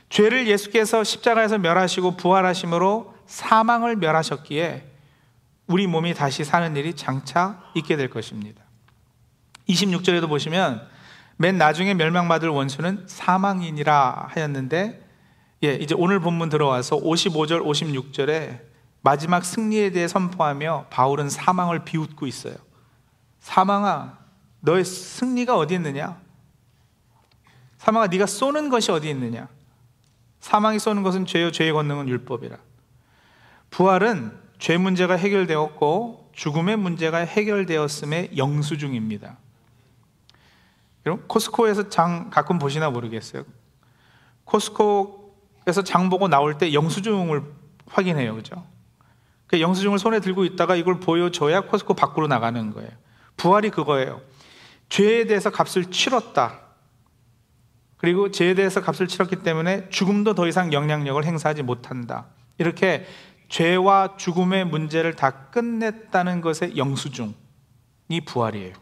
죄를 0.10 0.48
예수께서 0.48 1.04
십자가에서 1.04 1.60
멸하시고 1.60 2.18
부활하심으로 2.18 3.14
사망을 3.28 3.96
멸하셨기에 3.96 4.91
우리 5.68 5.88
몸이 5.88 6.14
다시 6.14 6.44
사는 6.44 6.76
일이 6.76 6.96
장차 6.96 7.62
있게 7.76 7.96
될 7.96 8.10
것입니다. 8.10 8.64
26절에도 9.68 10.28
보시면 10.28 10.88
맨 11.38 11.58
나중에 11.58 11.94
멸망받을 11.94 12.50
원수는 12.50 13.06
사망이니라 13.08 14.28
하였는데 14.30 15.08
예, 15.64 15.74
이제 15.76 15.96
오늘 15.98 16.20
본문 16.20 16.50
들어와서 16.50 16.98
55절 16.98 17.64
56절에 17.64 18.62
마지막 19.02 19.46
승리에 19.46 19.92
대해 19.92 20.08
선포하며 20.08 20.88
바울은 20.90 21.30
사망을 21.30 21.84
비웃고 21.84 22.28
있어요. 22.28 22.56
사망아, 23.40 24.18
너의 24.60 24.86
승리가 24.86 25.58
어디 25.58 25.76
있느냐? 25.76 26.20
사망아 27.78 28.08
네가 28.08 28.28
쏘는 28.28 28.70
것이 28.70 28.92
어디 28.92 29.10
있느냐? 29.10 29.48
사망이 30.40 30.78
쏘는 30.80 31.02
것은 31.04 31.26
죄요 31.26 31.52
죄의 31.52 31.74
권능은 31.74 32.10
율법이라. 32.10 32.58
부활은 33.72 34.41
죄 34.62 34.78
문제가 34.78 35.16
해결되었고 35.16 36.30
죽음의 36.34 36.78
문제가 36.78 37.18
해결되었음의 37.18 38.38
영수증입니다. 38.38 39.38
여러분 41.08 41.28
코스코에서 41.28 41.90
장 41.90 42.30
가끔 42.30 42.60
보시나 42.60 42.92
모르겠어요. 42.92 43.44
코스코에서 44.46 45.82
장 45.84 46.12
보고 46.12 46.28
나올 46.28 46.60
때 46.60 46.74
영수증을 46.74 47.42
확인해요, 47.88 48.36
그죠? 48.36 48.64
그 49.48 49.60
영수증을 49.60 49.98
손에 49.98 50.20
들고 50.20 50.46
있다가 50.46 50.76
이걸 50.76 51.00
보여줘야 51.00 51.62
코스코 51.62 51.96
밖으로 51.96 52.28
나가는 52.28 52.72
거예요. 52.72 52.92
부활이 53.38 53.72
그거예요. 53.72 54.22
죄에 54.90 55.26
대해서 55.26 55.50
값을 55.50 55.86
치렀다. 55.86 56.60
그리고 57.98 58.30
죄에 58.30 58.54
대해서 58.54 58.80
값을 58.80 59.08
치렀기 59.08 59.38
때문에 59.38 59.90
죽음도 59.90 60.36
더 60.36 60.48
이상 60.48 60.72
영향력을 60.72 61.26
행사하지 61.26 61.64
못한다. 61.64 62.28
이렇게 62.60 63.08
죄와 63.52 64.16
죽음의 64.16 64.66
문제를 64.66 65.18
다 65.18 65.50
끝냈다는 65.50 66.40
것의 66.40 66.78
영수증이 66.78 67.34
부활이에요. 68.26 68.74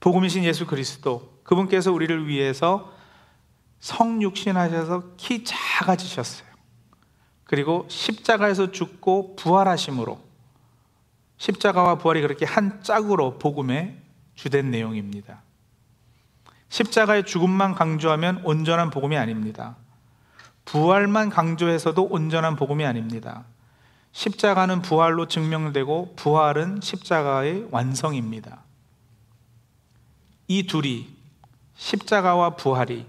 복음이신 0.00 0.42
예수 0.44 0.66
그리스도 0.66 1.38
그분께서 1.44 1.92
우리를 1.92 2.26
위해서 2.26 2.94
성육신하셔서 3.80 5.16
키 5.18 5.44
작아지셨어요. 5.44 6.48
그리고 7.44 7.84
십자가에서 7.90 8.72
죽고 8.72 9.36
부활하심으로 9.36 10.18
십자가와 11.36 11.96
부활이 11.96 12.22
그렇게 12.22 12.46
한 12.46 12.82
짝으로 12.82 13.38
복음의 13.38 14.00
주된 14.34 14.70
내용입니다. 14.70 15.42
십자가의 16.70 17.26
죽음만 17.26 17.74
강조하면 17.74 18.40
온전한 18.44 18.88
복음이 18.88 19.18
아닙니다. 19.18 19.76
부활만 20.70 21.30
강조해서도 21.30 22.04
온전한 22.04 22.54
복음이 22.54 22.84
아닙니다. 22.84 23.44
십자가는 24.12 24.82
부활로 24.82 25.26
증명되고 25.26 26.14
부활은 26.14 26.78
십자가의 26.80 27.66
완성입니다. 27.72 28.62
이 30.46 30.68
둘이 30.68 31.08
십자가와 31.74 32.50
부활이 32.50 33.04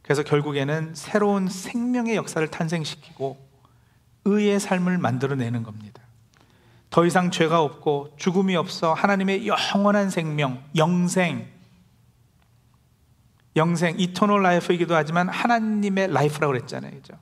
그래서 0.00 0.22
결국에는 0.22 0.94
새로운 0.94 1.46
생명의 1.46 2.16
역사를 2.16 2.48
탄생시키고 2.48 3.36
의의 4.24 4.60
삶을 4.60 4.96
만들어내는 4.96 5.62
겁니다. 5.62 6.00
더 6.88 7.04
이상 7.04 7.30
죄가 7.30 7.60
없고 7.60 8.14
죽음이 8.16 8.56
없어 8.56 8.94
하나님의 8.94 9.46
영원한 9.46 10.08
생명, 10.08 10.64
영생, 10.74 11.59
영생, 13.56 13.96
eternal 13.98 14.42
life이기도 14.42 14.94
하지만 14.94 15.28
하나님의 15.28 16.12
life라고 16.12 16.52
그랬잖아요. 16.52 16.92
그죠? 16.92 17.14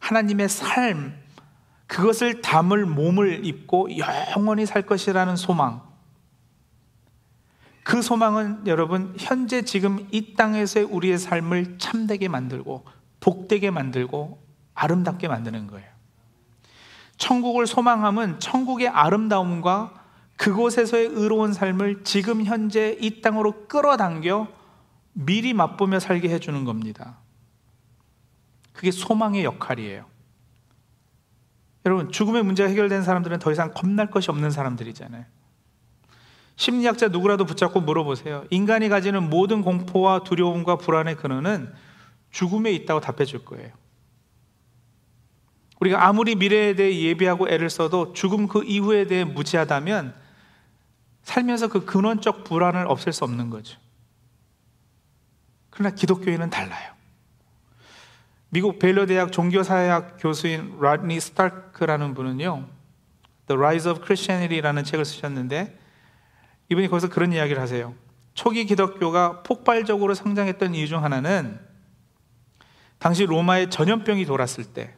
하나님의 0.00 0.48
삶, 0.48 1.14
그것을 1.86 2.42
담을 2.42 2.86
몸을 2.86 3.44
입고 3.44 3.88
영원히 3.98 4.66
살 4.66 4.82
것이라는 4.82 5.36
소망. 5.36 5.82
그 7.84 8.00
소망은 8.00 8.66
여러분 8.66 9.14
현재 9.18 9.62
지금 9.62 10.06
이 10.10 10.34
땅에서의 10.34 10.86
우리의 10.86 11.18
삶을 11.18 11.78
참되게 11.78 12.28
만들고 12.28 12.84
복되게 13.20 13.70
만들고 13.70 14.42
아름답게 14.74 15.28
만드는 15.28 15.66
거예요. 15.66 15.88
천국을 17.16 17.66
소망함은 17.66 18.40
천국의 18.40 18.88
아름다움과 18.88 19.94
그곳에서의 20.36 21.06
의로운 21.06 21.52
삶을 21.52 22.04
지금 22.04 22.44
현재 22.44 22.96
이 23.00 23.20
땅으로 23.20 23.66
끌어당겨 23.68 24.48
미리 25.12 25.52
맛보며 25.52 26.00
살게 26.00 26.28
해주는 26.28 26.64
겁니다. 26.64 27.18
그게 28.72 28.90
소망의 28.90 29.44
역할이에요. 29.44 30.06
여러분, 31.84 32.10
죽음의 32.10 32.44
문제가 32.44 32.68
해결된 32.68 33.02
사람들은 33.02 33.38
더 33.38 33.50
이상 33.52 33.72
겁날 33.72 34.10
것이 34.10 34.30
없는 34.30 34.50
사람들이잖아요. 34.50 35.24
심리학자 36.56 37.08
누구라도 37.08 37.44
붙잡고 37.44 37.80
물어보세요. 37.80 38.44
인간이 38.50 38.88
가지는 38.88 39.28
모든 39.28 39.62
공포와 39.62 40.22
두려움과 40.22 40.76
불안의 40.76 41.16
근원은 41.16 41.72
죽음에 42.30 42.72
있다고 42.72 43.00
답해 43.00 43.24
줄 43.24 43.44
거예요. 43.44 43.70
우리가 45.80 46.06
아무리 46.06 46.36
미래에 46.36 46.74
대해 46.76 46.96
예비하고 46.96 47.48
애를 47.48 47.68
써도 47.68 48.12
죽음 48.12 48.46
그 48.46 48.62
이후에 48.62 49.06
대해 49.06 49.24
무지하다면 49.24 50.14
살면서 51.24 51.68
그 51.68 51.84
근원적 51.84 52.44
불안을 52.44 52.86
없앨 52.86 53.12
수 53.12 53.24
없는 53.24 53.50
거죠. 53.50 53.81
그러나 55.72 55.94
기독교인은 55.94 56.50
달라요. 56.50 56.92
미국 58.50 58.78
베일러 58.78 59.06
대학 59.06 59.32
종교사회학 59.32 60.18
교수인 60.20 60.78
라드니 60.78 61.18
스타크라는 61.18 62.14
분은요, 62.14 62.68
The 63.48 63.58
Rise 63.58 63.90
of 63.90 64.04
Christianity라는 64.04 64.84
책을 64.84 65.04
쓰셨는데 65.04 65.78
이분이 66.68 66.88
거기서 66.88 67.08
그런 67.08 67.32
이야기를 67.32 67.60
하세요. 67.60 67.94
초기 68.34 68.64
기독교가 68.66 69.42
폭발적으로 69.42 70.14
성장했던 70.14 70.74
이유 70.74 70.86
중 70.86 71.02
하나는 71.02 71.58
당시 72.98 73.24
로마에 73.24 73.68
전염병이 73.68 74.26
돌았을 74.26 74.64
때 74.64 74.94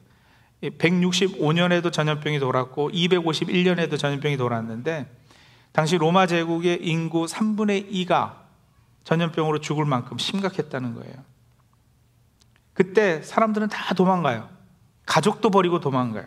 165년에도 0.62 1.92
전염병이 1.92 2.38
돌았고 2.38 2.90
251년에도 2.90 3.98
전염병이 3.98 4.36
돌았는데 4.36 5.06
당시 5.72 5.96
로마 5.96 6.26
제국의 6.26 6.80
인구 6.82 7.26
3분의 7.26 7.90
2가 7.90 8.43
전염병으로 9.04 9.60
죽을 9.60 9.84
만큼 9.84 10.18
심각했다는 10.18 10.94
거예요. 10.94 11.14
그때 12.72 13.22
사람들은 13.22 13.68
다 13.68 13.94
도망가요. 13.94 14.48
가족도 15.06 15.50
버리고 15.50 15.80
도망가요. 15.80 16.26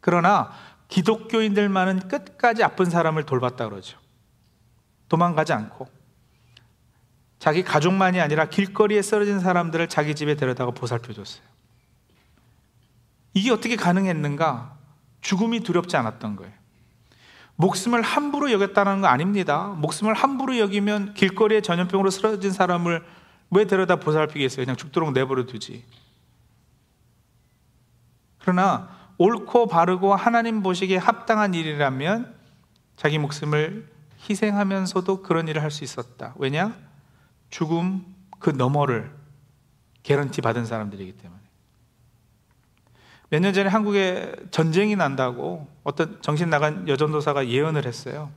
그러나 0.00 0.50
기독교인들만은 0.88 2.08
끝까지 2.08 2.64
아픈 2.64 2.86
사람을 2.86 3.24
돌봤다 3.24 3.68
그러죠. 3.68 3.98
도망가지 5.08 5.52
않고 5.52 5.88
자기 7.38 7.62
가족만이 7.62 8.20
아니라 8.20 8.48
길거리에 8.48 9.00
쓰러진 9.02 9.40
사람들을 9.40 9.88
자기 9.88 10.14
집에 10.14 10.34
데려다가 10.36 10.72
보살펴 10.72 11.12
줬어요. 11.12 11.42
이게 13.32 13.50
어떻게 13.50 13.76
가능했는가? 13.76 14.76
죽음이 15.20 15.60
두렵지 15.60 15.96
않았던 15.96 16.36
거예요. 16.36 16.52
목숨을 17.60 18.00
함부로 18.00 18.50
여겼다는 18.50 19.02
거 19.02 19.06
아닙니다. 19.06 19.74
목숨을 19.76 20.14
함부로 20.14 20.58
여기면 20.58 21.12
길거리에 21.12 21.60
전염병으로 21.60 22.08
쓰러진 22.08 22.52
사람을 22.52 23.04
왜 23.50 23.66
데려다 23.66 23.96
보살피겠어요? 23.96 24.64
그냥 24.64 24.76
죽도록 24.76 25.12
내버려 25.12 25.44
두지. 25.44 25.84
그러나 28.38 28.88
옳고 29.18 29.66
바르고 29.66 30.14
하나님 30.14 30.62
보시기에 30.62 30.96
합당한 30.96 31.52
일이라면 31.52 32.34
자기 32.96 33.18
목숨을 33.18 33.86
희생하면서도 34.28 35.20
그런 35.22 35.46
일을 35.46 35.62
할 35.62 35.70
수 35.70 35.84
있었다. 35.84 36.34
왜냐? 36.38 36.74
죽음 37.50 38.06
그 38.38 38.48
너머를 38.48 39.14
개런티 40.02 40.40
받은 40.40 40.64
사람들이기 40.64 41.18
때문에. 41.18 41.39
몇 43.30 43.40
년 43.40 43.54
전에 43.54 43.68
한국에 43.68 44.34
전쟁이 44.50 44.96
난다고 44.96 45.68
어떤 45.84 46.20
정신 46.20 46.50
나간 46.50 46.88
여전도사가 46.88 47.48
예언을 47.48 47.86
했어요. 47.86 48.30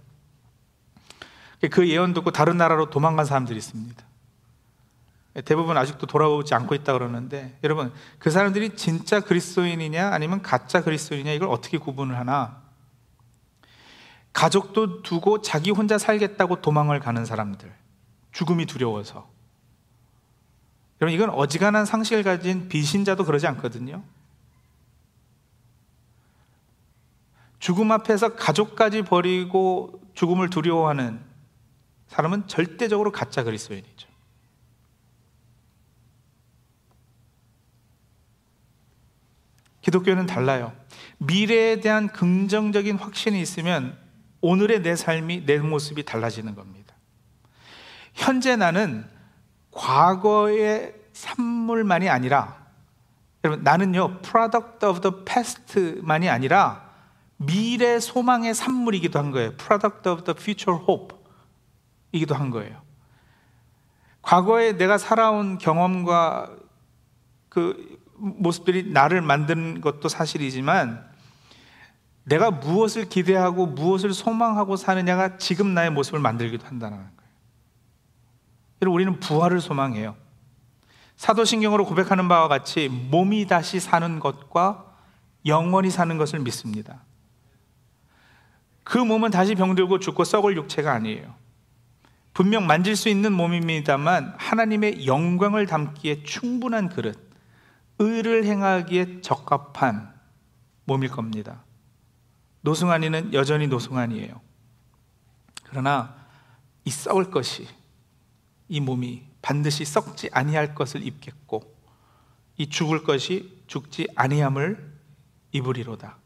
그 1.71 1.89
예언 1.89 2.13
듣고 2.13 2.31
다른 2.31 2.57
나라로 2.57 2.89
도망간 2.89 3.25
사람들이 3.25 3.57
있습니다. 3.57 4.03
대부분 5.45 5.77
아직도 5.77 6.05
돌아오지 6.05 6.53
않고 6.53 6.75
있다 6.75 6.93
그러는데 6.93 7.57
여러분 7.63 7.91
그 8.19 8.29
사람들이 8.29 8.75
진짜 8.75 9.19
그리스도인이냐 9.19 10.09
아니면 10.09 10.43
가짜 10.43 10.83
그리스도인이냐 10.83 11.31
이걸 11.31 11.49
어떻게 11.49 11.79
구분을 11.79 12.17
하나? 12.17 12.61
가족도 14.33 15.03
두고 15.03 15.41
자기 15.41 15.71
혼자 15.71 15.97
살겠다고 15.97 16.61
도망을 16.61 16.99
가는 16.99 17.23
사람들. 17.23 17.71
죽음이 18.31 18.65
두려워서. 18.65 19.29
여러분, 20.99 21.13
이건 21.13 21.29
어지간한 21.29 21.85
상식을 21.85 22.23
가진 22.23 22.67
비신자도 22.67 23.25
그러지 23.25 23.45
않거든요. 23.47 24.03
죽음 27.63 27.93
앞에서 27.93 28.35
가족까지 28.35 29.03
버리고 29.03 30.01
죽음을 30.15 30.49
두려워하는 30.49 31.21
사람은 32.07 32.49
절대적으로 32.49 33.13
가짜 33.13 33.41
그리스도인이죠. 33.41 34.09
기독교는 39.79 40.25
달라요. 40.25 40.73
미래에 41.19 41.79
대한 41.79 42.09
긍정적인 42.09 42.97
확신이 42.97 43.39
있으면 43.41 43.97
오늘의 44.41 44.81
내 44.81 44.97
삶이 44.97 45.45
내 45.45 45.57
모습이 45.59 46.03
달라지는 46.03 46.55
겁니다. 46.55 46.93
현재 48.13 48.57
나는 48.57 49.09
과거의 49.71 50.93
산물만이 51.13 52.09
아니라 52.09 52.61
여러분 53.45 53.63
나는요 53.63 54.19
product 54.19 54.85
of 54.85 54.99
the 54.99 55.23
past만이 55.23 56.27
아니라 56.27 56.92
미래 57.37 57.99
소망의 57.99 58.53
산물이기도 58.53 59.19
한 59.19 59.31
거예요. 59.31 59.55
product 59.55 60.09
of 60.09 60.23
the 60.23 60.35
future 60.37 60.81
hope 60.87 61.17
이기도 62.11 62.35
한 62.35 62.49
거예요. 62.49 62.81
과거에 64.21 64.77
내가 64.77 64.97
살아온 64.97 65.57
경험과 65.57 66.49
그 67.49 68.01
모습들이 68.15 68.91
나를 68.91 69.21
만든 69.21 69.81
것도 69.81 70.07
사실이지만 70.07 71.11
내가 72.23 72.51
무엇을 72.51 73.09
기대하고 73.09 73.67
무엇을 73.67 74.13
소망하고 74.13 74.77
사느냐가 74.77 75.37
지금 75.37 75.73
나의 75.73 75.91
모습을 75.91 76.19
만들기도 76.19 76.65
한다는 76.65 76.97
거예요. 76.97 77.11
여러분, 78.81 78.95
우리는 78.95 79.19
부활을 79.19 79.59
소망해요. 79.59 80.15
사도신경으로 81.17 81.85
고백하는 81.85 82.27
바와 82.27 82.47
같이 82.47 82.87
몸이 82.89 83.47
다시 83.47 83.79
사는 83.79 84.19
것과 84.19 84.85
영원히 85.45 85.89
사는 85.89 86.17
것을 86.17 86.39
믿습니다. 86.39 87.01
그 88.83 88.97
몸은 88.97 89.31
다시 89.31 89.55
병들고 89.55 89.99
죽고 89.99 90.23
썩을 90.23 90.57
육체가 90.57 90.91
아니에요. 90.91 91.33
분명 92.33 92.65
만질 92.65 92.95
수 92.95 93.09
있는 93.09 93.31
몸입니다만 93.33 94.33
하나님의 94.37 95.05
영광을 95.05 95.67
담기에 95.67 96.23
충분한 96.23 96.89
그릇, 96.89 97.17
의를 97.99 98.45
행하기에 98.45 99.21
적합한 99.21 100.13
몸일 100.85 101.09
겁니다. 101.09 101.63
노승환이는 102.61 103.33
여전히 103.33 103.67
노승환이에요. 103.67 104.41
그러나 105.63 106.15
이 106.85 106.89
썩을 106.89 107.29
것이 107.29 107.67
이 108.67 108.79
몸이 108.79 109.23
반드시 109.41 109.85
썩지 109.85 110.29
아니할 110.31 110.73
것을 110.73 111.05
입겠고 111.05 111.61
이 112.57 112.69
죽을 112.69 113.03
것이 113.03 113.61
죽지 113.67 114.07
아니함을 114.15 114.93
입으리로다. 115.51 116.17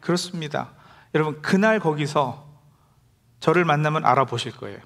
그렇습니다. 0.00 0.74
여러분 1.14 1.42
그날 1.42 1.78
거기서 1.78 2.50
저를 3.40 3.64
만나면 3.64 4.04
알아보실 4.04 4.52
거예요. 4.56 4.80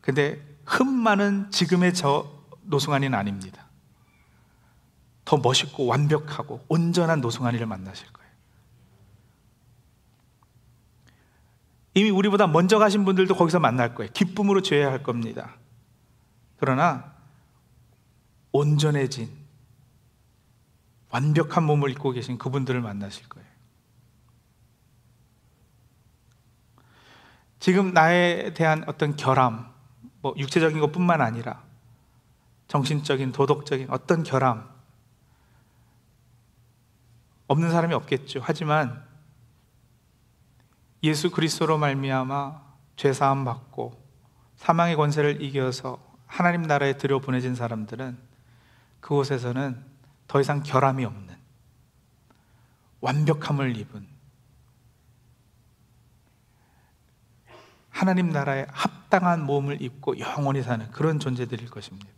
근데 0.00 0.40
흠 0.66 0.88
많은 0.88 1.50
지금의 1.50 1.94
저 1.94 2.30
노승환이는 2.62 3.16
아닙니다. 3.16 3.66
더 5.24 5.36
멋있고 5.36 5.86
완벽하고 5.86 6.64
온전한 6.68 7.20
노승환이를 7.20 7.66
만나실 7.66 8.12
거예요. 8.12 8.30
이미 11.94 12.10
우리보다 12.10 12.46
먼저 12.46 12.78
가신 12.78 13.04
분들도 13.04 13.34
거기서 13.36 13.60
만날 13.60 13.94
거예요. 13.94 14.10
기쁨으로 14.12 14.62
죄할 14.62 15.02
겁니다. 15.02 15.56
그러나 16.58 17.14
온전해진 18.50 19.41
완벽한 21.12 21.64
몸을 21.64 21.90
입고 21.90 22.10
계신 22.10 22.38
그분들을 22.38 22.80
만나실 22.80 23.28
거예요. 23.28 23.46
지금 27.60 27.92
나에 27.92 28.54
대한 28.54 28.82
어떤 28.88 29.14
결함, 29.14 29.72
뭐 30.20 30.34
육체적인 30.36 30.80
것뿐만 30.80 31.20
아니라 31.20 31.62
정신적인 32.66 33.32
도덕적인 33.32 33.88
어떤 33.90 34.22
결함 34.22 34.68
없는 37.46 37.70
사람이 37.70 37.92
없겠죠. 37.94 38.40
하지만 38.42 39.04
예수 41.02 41.30
그리스도로 41.30 41.76
말미암아 41.76 42.62
죄 42.96 43.12
사함 43.12 43.44
받고 43.44 44.00
사망의 44.56 44.96
권세를 44.96 45.42
이겨서 45.42 46.02
하나님 46.26 46.62
나라에 46.62 46.96
들여 46.96 47.18
보내진 47.18 47.54
사람들은 47.54 48.16
그곳에서는 49.00 49.91
더 50.26 50.40
이상 50.40 50.62
결함이 50.62 51.04
없는 51.04 51.36
완벽함을 53.00 53.76
입은 53.76 54.06
하나님 57.90 58.30
나라에 58.30 58.66
합당한 58.70 59.44
몸을 59.44 59.82
입고 59.82 60.18
영원히 60.18 60.62
사는 60.62 60.90
그런 60.90 61.18
존재들일 61.18 61.68
것입니다. 61.68 62.08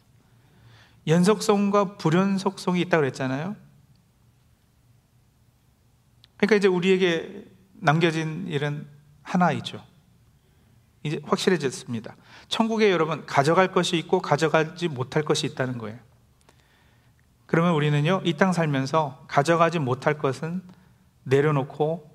연속성과 1.06 1.96
불연속성이 1.96 2.80
있다고 2.82 3.02
그랬잖아요. 3.02 3.56
그러니까 6.36 6.56
이제 6.56 6.68
우리에게 6.68 7.44
남겨진 7.74 8.46
일은 8.48 8.86
하나이죠. 9.22 9.84
이제 11.02 11.20
확실해졌습니다. 11.24 12.16
천국에 12.48 12.90
여러분 12.90 13.26
가져갈 13.26 13.72
것이 13.72 13.98
있고 13.98 14.20
가져가지 14.20 14.88
못할 14.88 15.22
것이 15.22 15.46
있다는 15.46 15.78
거예요. 15.78 15.98
그러면 17.54 17.74
우리는요, 17.74 18.22
이 18.24 18.32
땅 18.32 18.52
살면서 18.52 19.26
가져가지 19.28 19.78
못할 19.78 20.18
것은 20.18 20.60
내려놓고 21.22 22.10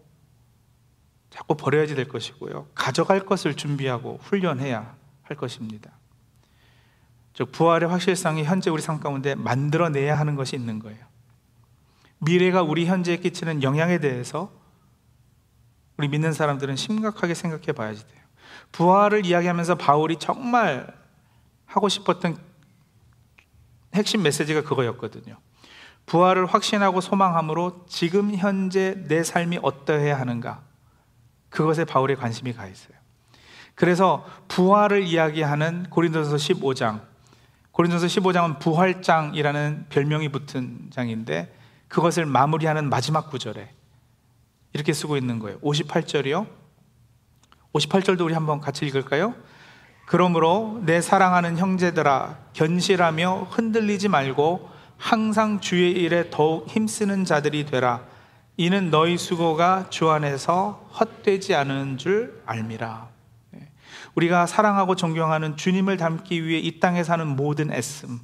자꾸 1.30 1.56
버려야지 1.56 1.95
될 1.95 2.10
것이고요. 2.10 2.67
가져갈 2.75 3.25
것을 3.25 3.56
준비하고 3.56 4.19
훈련해야 4.21 4.97
할 5.21 5.38
것입니다. 5.38 5.91
즉, 7.34 7.54
부활의 7.54 7.88
확실성이 7.88 8.43
현재 8.43 8.69
우리 8.69 8.82
삶 8.82 8.99
가운데 8.99 9.34
만들어내야 9.34 10.19
하는 10.19 10.36
것이 10.36 10.58
있는 10.58 10.78
거예요. 10.80 11.06
미래가 12.17 12.62
우리 12.62 12.86
현재에 12.86 13.15
끼치는 13.15 13.63
영향에 13.63 13.99
대해서 13.99 14.52
우리 15.95 16.10
믿는 16.10 16.34
사람들은 16.34 16.75
심각하게 16.75 17.34
생각해 17.34 17.71
봐야지 17.71 18.06
돼요. 18.06 18.21
부활을 18.73 19.25
이야기하면서 19.25 19.75
바울이 19.75 20.17
정말 20.17 20.93
하고 21.65 21.88
싶었던 21.88 22.49
핵심 23.93 24.21
메시지가 24.23 24.63
그거였거든요. 24.63 25.38
부활을 26.06 26.45
확신하고 26.45 27.02
소망함으로 27.02 27.86
지금 27.88 28.34
현재 28.36 28.95
내 29.08 29.23
삶이 29.23 29.60
어떠해야 29.62 30.19
하는가? 30.19 30.63
그것에 31.49 31.86
바울의 31.86 32.15
관심이 32.15 32.54
가 32.54 32.67
있어요. 32.67 32.97
그래서 33.75 34.25
부활을 34.47 35.04
이야기하는 35.04 35.88
고린도서 35.89 36.36
15장, 36.36 37.02
고린도서 37.71 38.08
15장은 38.08 38.60
부활장이라는 38.60 39.86
별명이 39.89 40.30
붙은 40.30 40.89
장인데 40.91 41.56
그것을 41.88 42.25
마무리하는 42.25 42.89
마지막 42.89 43.30
구절에 43.30 43.71
이렇게 44.73 44.93
쓰고 44.93 45.15
있는 45.15 45.39
거예요. 45.39 45.60
58절이요. 45.62 46.47
58절도 47.73 48.25
우리 48.25 48.34
한번 48.34 48.60
같이 48.60 48.86
읽을까요? 48.86 49.36
그러므로 50.10 50.82
내 50.86 51.02
사랑하는 51.02 51.60
형제들아 51.60 52.36
견실하며 52.54 53.50
흔들리지 53.52 54.08
말고 54.08 54.67
항상 54.98 55.60
주의 55.60 55.91
일에 55.91 56.32
더욱 56.32 56.67
힘쓰는 56.67 57.26
자들이 57.26 57.67
되라. 57.67 58.02
이는 58.58 58.89
너희 58.89 59.19
수고가 59.19 59.86
주 59.91 60.10
안에서 60.10 60.89
헛되지 61.00 61.54
않은 61.54 62.00
줄 62.00 62.41
알미라. 62.48 63.08
네. 63.52 63.69
우리가 64.15 64.48
사랑하고 64.48 64.95
존경하는 64.95 65.58
주님을 65.58 65.98
닮기 65.98 66.43
위해 66.43 66.60
이 66.60 66.80
땅에 66.80 67.04
사는 67.04 67.28
모든 67.28 67.72
애씀, 67.72 68.19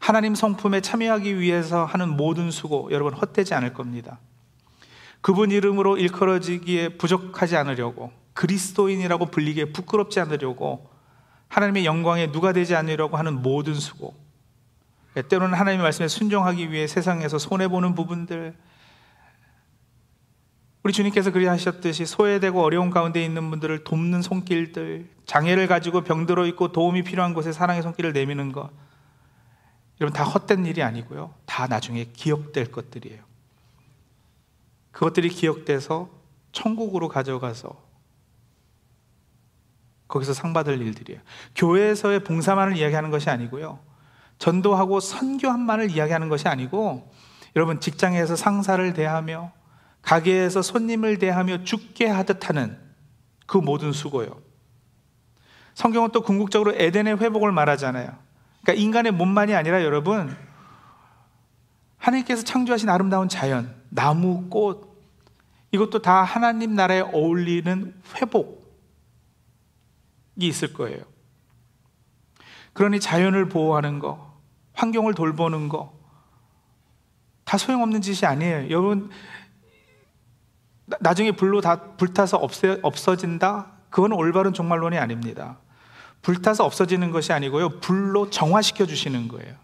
하나님 0.00 0.34
성품에 0.34 0.80
참여하기 0.80 1.38
위해서 1.38 1.84
하는 1.84 2.16
모든 2.16 2.50
수고, 2.50 2.88
여러분 2.90 3.14
헛되지 3.14 3.54
않을 3.54 3.72
겁니다. 3.72 4.18
그분 5.20 5.52
이름으로 5.52 5.96
일컬어지기에 5.96 6.96
부족하지 6.98 7.56
않으려고 7.56 8.10
그리스도인이라고 8.32 9.26
불리기에 9.26 9.66
부끄럽지 9.66 10.18
않으려고 10.18 10.92
하나님의 11.54 11.84
영광에 11.84 12.32
누가 12.32 12.52
되지 12.52 12.74
않으려고 12.74 13.16
하는 13.16 13.40
모든 13.40 13.74
수고. 13.74 14.12
때로는 15.28 15.56
하나님의 15.56 15.84
말씀에 15.84 16.08
순종하기 16.08 16.72
위해 16.72 16.88
세상에서 16.88 17.38
손해보는 17.38 17.94
부분들. 17.94 18.56
우리 20.82 20.92
주님께서 20.92 21.30
그리하셨듯이 21.30 22.06
소외되고 22.06 22.60
어려운 22.60 22.90
가운데 22.90 23.24
있는 23.24 23.50
분들을 23.50 23.84
돕는 23.84 24.20
손길들 24.20 25.08
장애를 25.26 25.68
가지고 25.68 26.02
병들어 26.02 26.44
있고 26.48 26.72
도움이 26.72 27.04
필요한 27.04 27.34
곳에 27.34 27.52
사랑의 27.52 27.82
손길을 27.82 28.12
내미는 28.12 28.50
것. 28.50 28.70
여러분 30.00 30.12
다 30.12 30.24
헛된 30.24 30.66
일이 30.66 30.82
아니고요. 30.82 31.32
다 31.46 31.68
나중에 31.68 32.06
기억될 32.12 32.72
것들이에요. 32.72 33.22
그것들이 34.90 35.28
기억돼서 35.28 36.10
천국으로 36.50 37.08
가져가서 37.08 37.83
거기서 40.08 40.34
상 40.34 40.52
받을 40.52 40.80
일들이에요. 40.80 41.20
교회에서의 41.54 42.24
봉사만을 42.24 42.76
이야기하는 42.76 43.10
것이 43.10 43.30
아니고요. 43.30 43.78
전도하고 44.38 45.00
선교한만을 45.00 45.90
이야기하는 45.90 46.28
것이 46.28 46.48
아니고 46.48 47.10
여러분 47.56 47.80
직장에서 47.80 48.36
상사를 48.36 48.92
대하며 48.92 49.52
가게에서 50.02 50.60
손님을 50.60 51.18
대하며 51.18 51.64
죽게 51.64 52.08
하듯 52.08 52.48
하는 52.48 52.78
그 53.46 53.56
모든 53.56 53.92
수고요. 53.92 54.40
성경은 55.74 56.10
또 56.12 56.22
궁극적으로 56.22 56.74
에덴의 56.74 57.18
회복을 57.18 57.52
말하잖아요. 57.52 58.12
그러니까 58.62 58.82
인간의 58.82 59.12
몸만이 59.12 59.54
아니라 59.54 59.82
여러분 59.82 60.36
하나님께서 61.96 62.42
창조하신 62.42 62.88
아름다운 62.88 63.28
자연, 63.28 63.74
나무, 63.88 64.48
꽃, 64.48 64.94
이것도 65.72 66.02
다 66.02 66.22
하나님 66.22 66.74
나라에 66.74 67.00
어울리는 67.00 67.94
회복이 68.16 68.63
있을 70.36 70.72
거예요. 70.72 71.02
그러니 72.72 73.00
자연을 73.00 73.48
보호하는 73.48 73.98
거, 73.98 74.40
환경을 74.72 75.14
돌보는 75.14 75.68
거, 75.68 75.98
다 77.44 77.56
소용없는 77.56 78.00
짓이 78.00 78.26
아니에요. 78.26 78.70
여러분, 78.70 79.10
나중에 81.00 81.32
불로 81.32 81.60
다 81.60 81.96
불타서 81.96 82.36
없어, 82.36 82.78
없어진다? 82.82 83.72
그건 83.90 84.12
올바른 84.12 84.52
종말론이 84.52 84.98
아닙니다. 84.98 85.58
불타서 86.22 86.64
없어지는 86.64 87.10
것이 87.10 87.32
아니고요. 87.32 87.80
불로 87.80 88.28
정화시켜 88.30 88.86
주시는 88.86 89.28
거예요. 89.28 89.54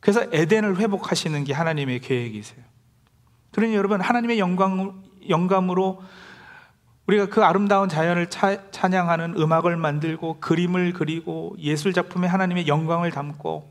그래서 0.00 0.26
에덴을 0.32 0.78
회복하시는 0.78 1.44
게 1.44 1.52
하나님의 1.52 2.00
계획이세요. 2.00 2.64
그러니 3.52 3.74
여러분 3.74 4.00
하나님의 4.00 4.38
영광 4.38 5.02
영감으로 5.28 6.02
우리가 7.08 7.26
그 7.26 7.42
아름다운 7.42 7.88
자연을 7.88 8.28
차, 8.28 8.70
찬양하는 8.70 9.34
음악을 9.38 9.76
만들고 9.78 10.40
그림을 10.40 10.92
그리고 10.92 11.56
예술 11.58 11.94
작품에 11.94 12.28
하나님의 12.28 12.68
영광을 12.68 13.10
담고 13.10 13.66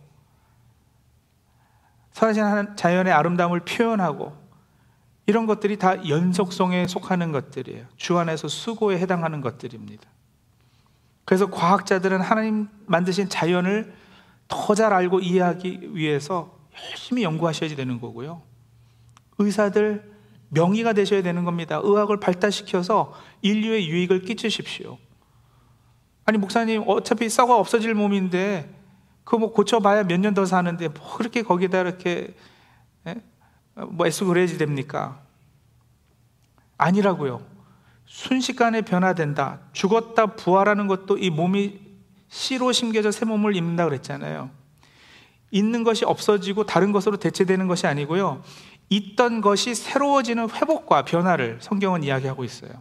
사라진 2.11 2.43
자연의 2.75 3.13
아름다움을 3.13 3.59
표현하고 3.59 4.35
이런 5.27 5.45
것들이 5.45 5.77
다 5.77 6.07
연속성에 6.07 6.87
속하는 6.87 7.31
것들이에요. 7.31 7.85
주 7.95 8.17
안에서 8.17 8.47
수고에 8.47 8.97
해당하는 8.97 9.41
것들입니다. 9.41 10.09
그래서 11.23 11.51
과학자들은 11.51 12.21
하나님 12.21 12.69
만드신 12.87 13.29
자연을 13.29 13.93
더 14.47 14.73
잘 14.73 14.93
알고 14.93 15.19
이해하기 15.19 15.93
위해서 15.93 16.57
열심히 16.89 17.21
연구하셔야 17.23 17.75
되는 17.75 17.99
거고요. 18.01 18.41
의사들 19.37 20.16
명의가 20.49 20.93
되셔야 20.93 21.21
되는 21.23 21.43
겁니다. 21.43 21.79
의학을 21.83 22.19
발달시켜서 22.19 23.13
인류의 23.41 23.87
유익을 23.89 24.21
끼치십시오. 24.21 24.97
아니 26.25 26.37
목사님 26.37 26.83
어차피 26.87 27.29
썩어 27.29 27.57
없어질 27.57 27.93
몸인데 27.93 28.73
그거 29.23 29.39
뭐 29.39 29.53
고쳐봐야 29.53 30.03
몇 30.03 30.19
년 30.19 30.33
더 30.33 30.45
사는데 30.45 30.87
뭐 30.89 31.15
그렇게 31.17 31.41
거기다 31.41 31.81
이렇게 31.81 32.35
에? 33.05 33.15
뭐 33.75 34.07
애쓰고 34.07 34.29
그래야지 34.29 34.57
됩니까? 34.57 35.21
아니라고요. 36.77 37.41
순식간에 38.05 38.81
변화된다. 38.81 39.59
죽었다 39.73 40.27
부활하는 40.27 40.87
것도 40.87 41.17
이 41.17 41.29
몸이 41.29 41.79
씨로 42.29 42.71
심겨져 42.71 43.11
새 43.11 43.25
몸을 43.25 43.55
입는다 43.55 43.85
그랬잖아요. 43.85 44.49
있는 45.51 45.83
것이 45.83 46.05
없어지고 46.05 46.65
다른 46.65 46.91
것으로 46.91 47.17
대체되는 47.17 47.67
것이 47.67 47.87
아니고요. 47.87 48.43
있던 48.89 49.41
것이 49.41 49.75
새로워지는 49.75 50.49
회복과 50.49 51.03
변화를 51.05 51.57
성경은 51.61 52.03
이야기하고 52.03 52.43
있어요. 52.43 52.71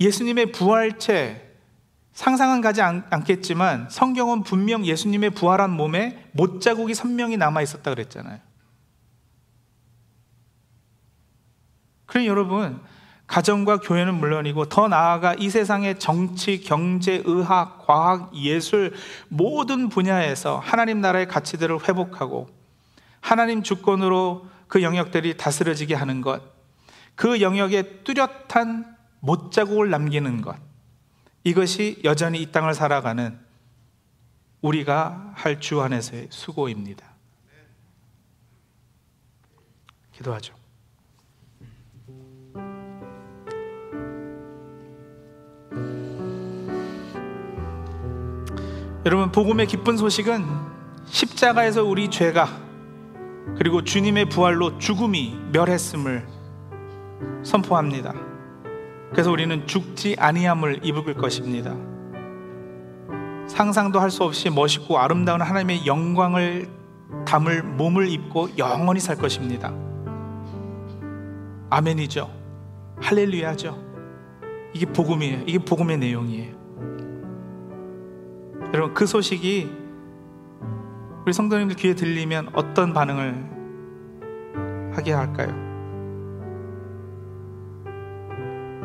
예수님의 0.00 0.52
부활체 0.52 1.54
상상은 2.12 2.60
가지 2.60 2.80
않, 2.80 3.08
겠지만 3.24 3.88
성경은 3.90 4.44
분명 4.44 4.86
예수님의 4.86 5.30
부활한 5.30 5.70
몸에 5.70 6.28
못 6.32 6.60
자국이 6.60 6.94
선명히 6.94 7.36
남아 7.36 7.62
있었다 7.62 7.90
그랬잖아요. 7.90 8.38
그러니 12.06 12.28
여러분 12.28 12.80
가정과 13.26 13.78
교회는 13.78 14.14
물론이고 14.14 14.66
더 14.66 14.86
나아가 14.86 15.34
이 15.34 15.50
세상의 15.50 15.98
정치, 15.98 16.60
경제, 16.60 17.22
의학, 17.24 17.84
과학, 17.84 18.34
예술 18.36 18.92
모든 19.28 19.88
분야에서 19.88 20.58
하나님 20.58 21.00
나라의 21.00 21.26
가치들을 21.26 21.88
회복하고 21.88 22.48
하나님 23.20 23.62
주권으로 23.62 24.46
그 24.68 24.82
영역들이 24.82 25.36
다스려지게 25.36 25.94
하는 25.94 26.20
것, 26.20 26.42
그 27.14 27.40
영역에 27.40 28.02
뚜렷한 28.04 28.96
못자국을 29.20 29.90
남기는 29.90 30.42
것, 30.42 30.56
이것이 31.44 32.00
여전히 32.04 32.40
이 32.42 32.50
땅을 32.50 32.74
살아가는 32.74 33.38
우리가 34.62 35.32
할 35.34 35.60
주 35.60 35.80
안에서의 35.82 36.28
수고입니다. 36.30 37.06
기도하죠. 40.12 40.54
여러분, 49.04 49.30
복음의 49.30 49.66
기쁜 49.66 49.98
소식은 49.98 50.46
십자가에서 51.06 51.84
우리 51.84 52.08
죄가 52.08 52.63
그리고 53.56 53.82
주님의 53.84 54.28
부활로 54.30 54.78
죽음이 54.78 55.38
멸했음을 55.52 56.26
선포합니다. 57.42 58.14
그래서 59.10 59.30
우리는 59.30 59.66
죽지 59.66 60.16
아니함을 60.18 60.80
입을 60.82 61.14
것입니다. 61.14 61.74
상상도 63.46 64.00
할 64.00 64.10
수 64.10 64.24
없이 64.24 64.50
멋있고 64.50 64.98
아름다운 64.98 65.40
하나님의 65.40 65.86
영광을 65.86 66.68
담을 67.26 67.62
몸을 67.62 68.08
입고 68.08 68.56
영원히 68.58 69.00
살 69.00 69.16
것입니다. 69.16 69.72
아멘이죠. 71.70 72.30
할렐루야죠. 73.00 73.84
이게 74.72 74.86
복음이에요. 74.86 75.42
이게 75.46 75.58
복음의 75.58 75.98
내용이에요. 75.98 76.54
여러분 78.72 78.94
그 78.94 79.06
소식이 79.06 79.83
우리 81.24 81.32
성도님들 81.32 81.76
귀에 81.76 81.94
들리면 81.94 82.50
어떤 82.52 82.92
반응을 82.92 84.92
하게 84.94 85.12
할까요? 85.12 85.62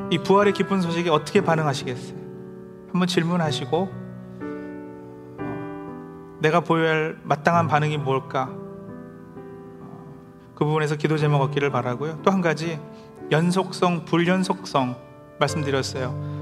이 0.10 0.18
부활의 0.18 0.54
기쁜 0.54 0.82
소식에 0.82 1.10
어떻게 1.10 1.42
반응하시겠어요? 1.42 2.18
한번 2.92 3.08
질문하시고 3.08 3.90
어, 5.40 6.38
내가 6.42 6.62
보여야 6.62 6.92
할 6.92 7.18
마땅한 7.24 7.68
반응이 7.68 7.98
뭘까? 7.98 8.50
어, 9.82 10.54
그 10.56 10.66
부분에서 10.66 10.96
기도 10.96 11.18
제목 11.18 11.42
얻기를 11.42 11.70
바라고요. 11.72 12.22
또 12.24 12.32
한 12.32 12.42
가지 12.42 12.80
연속성, 13.32 14.06
불연속성 14.06 14.96
말씀드렸어요. 15.40 16.39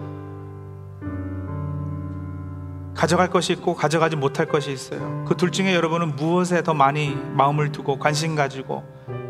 가져갈 2.98 3.30
것이 3.30 3.54
있고 3.54 3.76
가져가지 3.76 4.16
못할 4.16 4.48
것이 4.48 4.72
있어요. 4.72 5.24
그 5.28 5.36
둘 5.38 5.52
중에 5.52 5.76
여러분은 5.76 6.16
무엇에 6.16 6.64
더 6.64 6.74
많이 6.74 7.16
마음을 7.36 7.72
두고 7.72 8.00
관심 8.00 8.36
가지고 8.36 8.84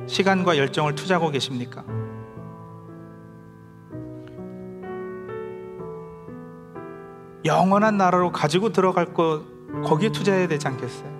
시간과 0.08 0.58
열정을 0.58 0.95
투자하고 0.95 1.32
계십니까? 1.32 1.84
영원한 7.45 7.97
나라로 7.97 8.32
가지고 8.32 8.71
들어갈 8.71 9.13
것 9.13 9.43
거기에 9.84 10.12
투자해야 10.12 10.47
되지 10.47 10.67
않겠어요? 10.67 11.17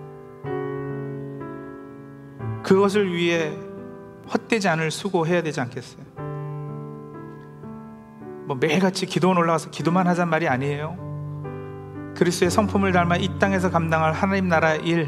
그것을 2.64 3.14
위해 3.14 3.54
헛되지 4.34 4.68
않을 4.70 4.90
수고해야 4.92 5.42
되지 5.42 5.62
않겠어요? 5.62 6.04
뭐 8.46 8.56
매일같이 8.60 9.06
기도원 9.06 9.38
올라가서 9.38 9.70
기도만 9.70 10.08
하잔 10.08 10.30
말이 10.30 10.48
아니에요. 10.48 11.07
그리스도의 12.18 12.50
성품을 12.50 12.92
닮아 12.94 13.18
이 13.18 13.38
땅에서 13.38 13.70
감당할 13.70 14.12
하나님 14.12 14.48
나라 14.48 14.74
일, 14.74 15.08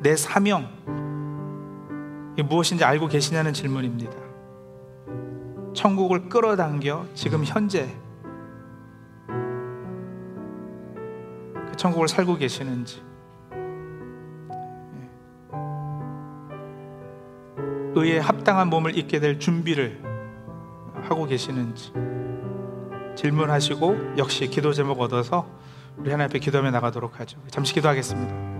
내 0.00 0.14
사명 0.14 0.68
무엇인지 2.40 2.84
알고 2.84 3.08
계시냐는 3.08 3.52
질문입니다. 3.52 4.12
천국을 5.72 6.28
끌어당겨 6.28 7.06
지금 7.14 7.44
현재 7.44 7.92
그 11.66 11.76
천국을 11.76 12.06
살고 12.06 12.36
계시는지 12.36 13.02
예. 14.94 15.10
의에 17.96 18.18
합당한 18.20 18.70
몸을 18.70 18.96
입게 18.96 19.18
될 19.18 19.40
준비를 19.40 20.00
하고 21.02 21.26
계시는지 21.26 21.92
질문하시고 23.16 24.18
역시 24.18 24.46
기도 24.46 24.72
제목 24.72 25.00
얻어서 25.00 25.63
우리 25.96 26.10
하나님 26.10 26.30
앞에 26.30 26.38
기도하며 26.38 26.70
나가도록 26.70 27.20
하죠. 27.20 27.38
잠시 27.50 27.72
기도하겠습니다. 27.74 28.53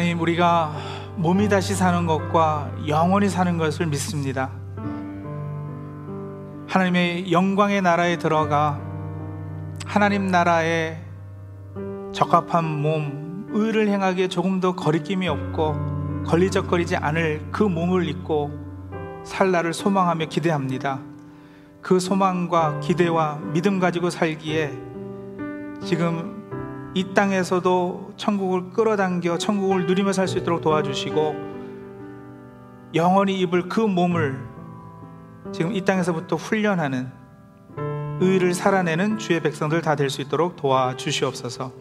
하나님, 0.00 0.18
우리가 0.18 0.72
몸이 1.16 1.50
다시 1.50 1.74
사는 1.74 2.06
것과 2.06 2.72
영원히 2.88 3.28
사는 3.28 3.58
것을 3.58 3.84
믿습니다. 3.84 4.50
하나님의 6.66 7.30
영광의 7.30 7.82
나라에 7.82 8.16
들어가 8.16 8.80
하나님 9.84 10.28
나라에 10.28 10.96
적합한 12.12 12.64
몸, 12.64 13.46
의를 13.50 13.88
행하기에 13.88 14.28
조금 14.28 14.58
더 14.58 14.74
거리낌이 14.74 15.28
없고 15.28 16.24
걸리적거리지 16.24 16.96
않을 16.96 17.48
그 17.52 17.62
몸을 17.62 18.08
입고 18.08 18.50
살 19.22 19.50
날을 19.50 19.74
소망하며 19.74 20.24
기대합니다. 20.30 20.98
그 21.82 22.00
소망과 22.00 22.80
기대와 22.80 23.38
믿음 23.52 23.78
가지고 23.78 24.08
살기에 24.08 24.72
지금 25.84 26.39
이 26.94 27.14
땅에서도 27.14 28.14
천국을 28.16 28.70
끌어당겨 28.70 29.38
천국을 29.38 29.86
누리며 29.86 30.12
살 30.12 30.26
수 30.26 30.38
있도록 30.38 30.60
도와주시고 30.60 31.50
영원히 32.94 33.38
입을 33.40 33.68
그 33.68 33.80
몸을 33.80 34.38
지금 35.52 35.72
이 35.74 35.84
땅에서부터 35.84 36.36
훈련하는 36.36 37.10
의를 38.20 38.52
살아내는 38.54 39.18
주의 39.18 39.40
백성들 39.40 39.80
다 39.82 39.94
될 39.94 40.10
수 40.10 40.20
있도록 40.20 40.56
도와주시옵소서 40.56 41.72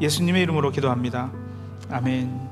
예수님의 0.00 0.42
이름으로 0.42 0.70
기도합니다. 0.70 1.30
아멘. 1.90 2.50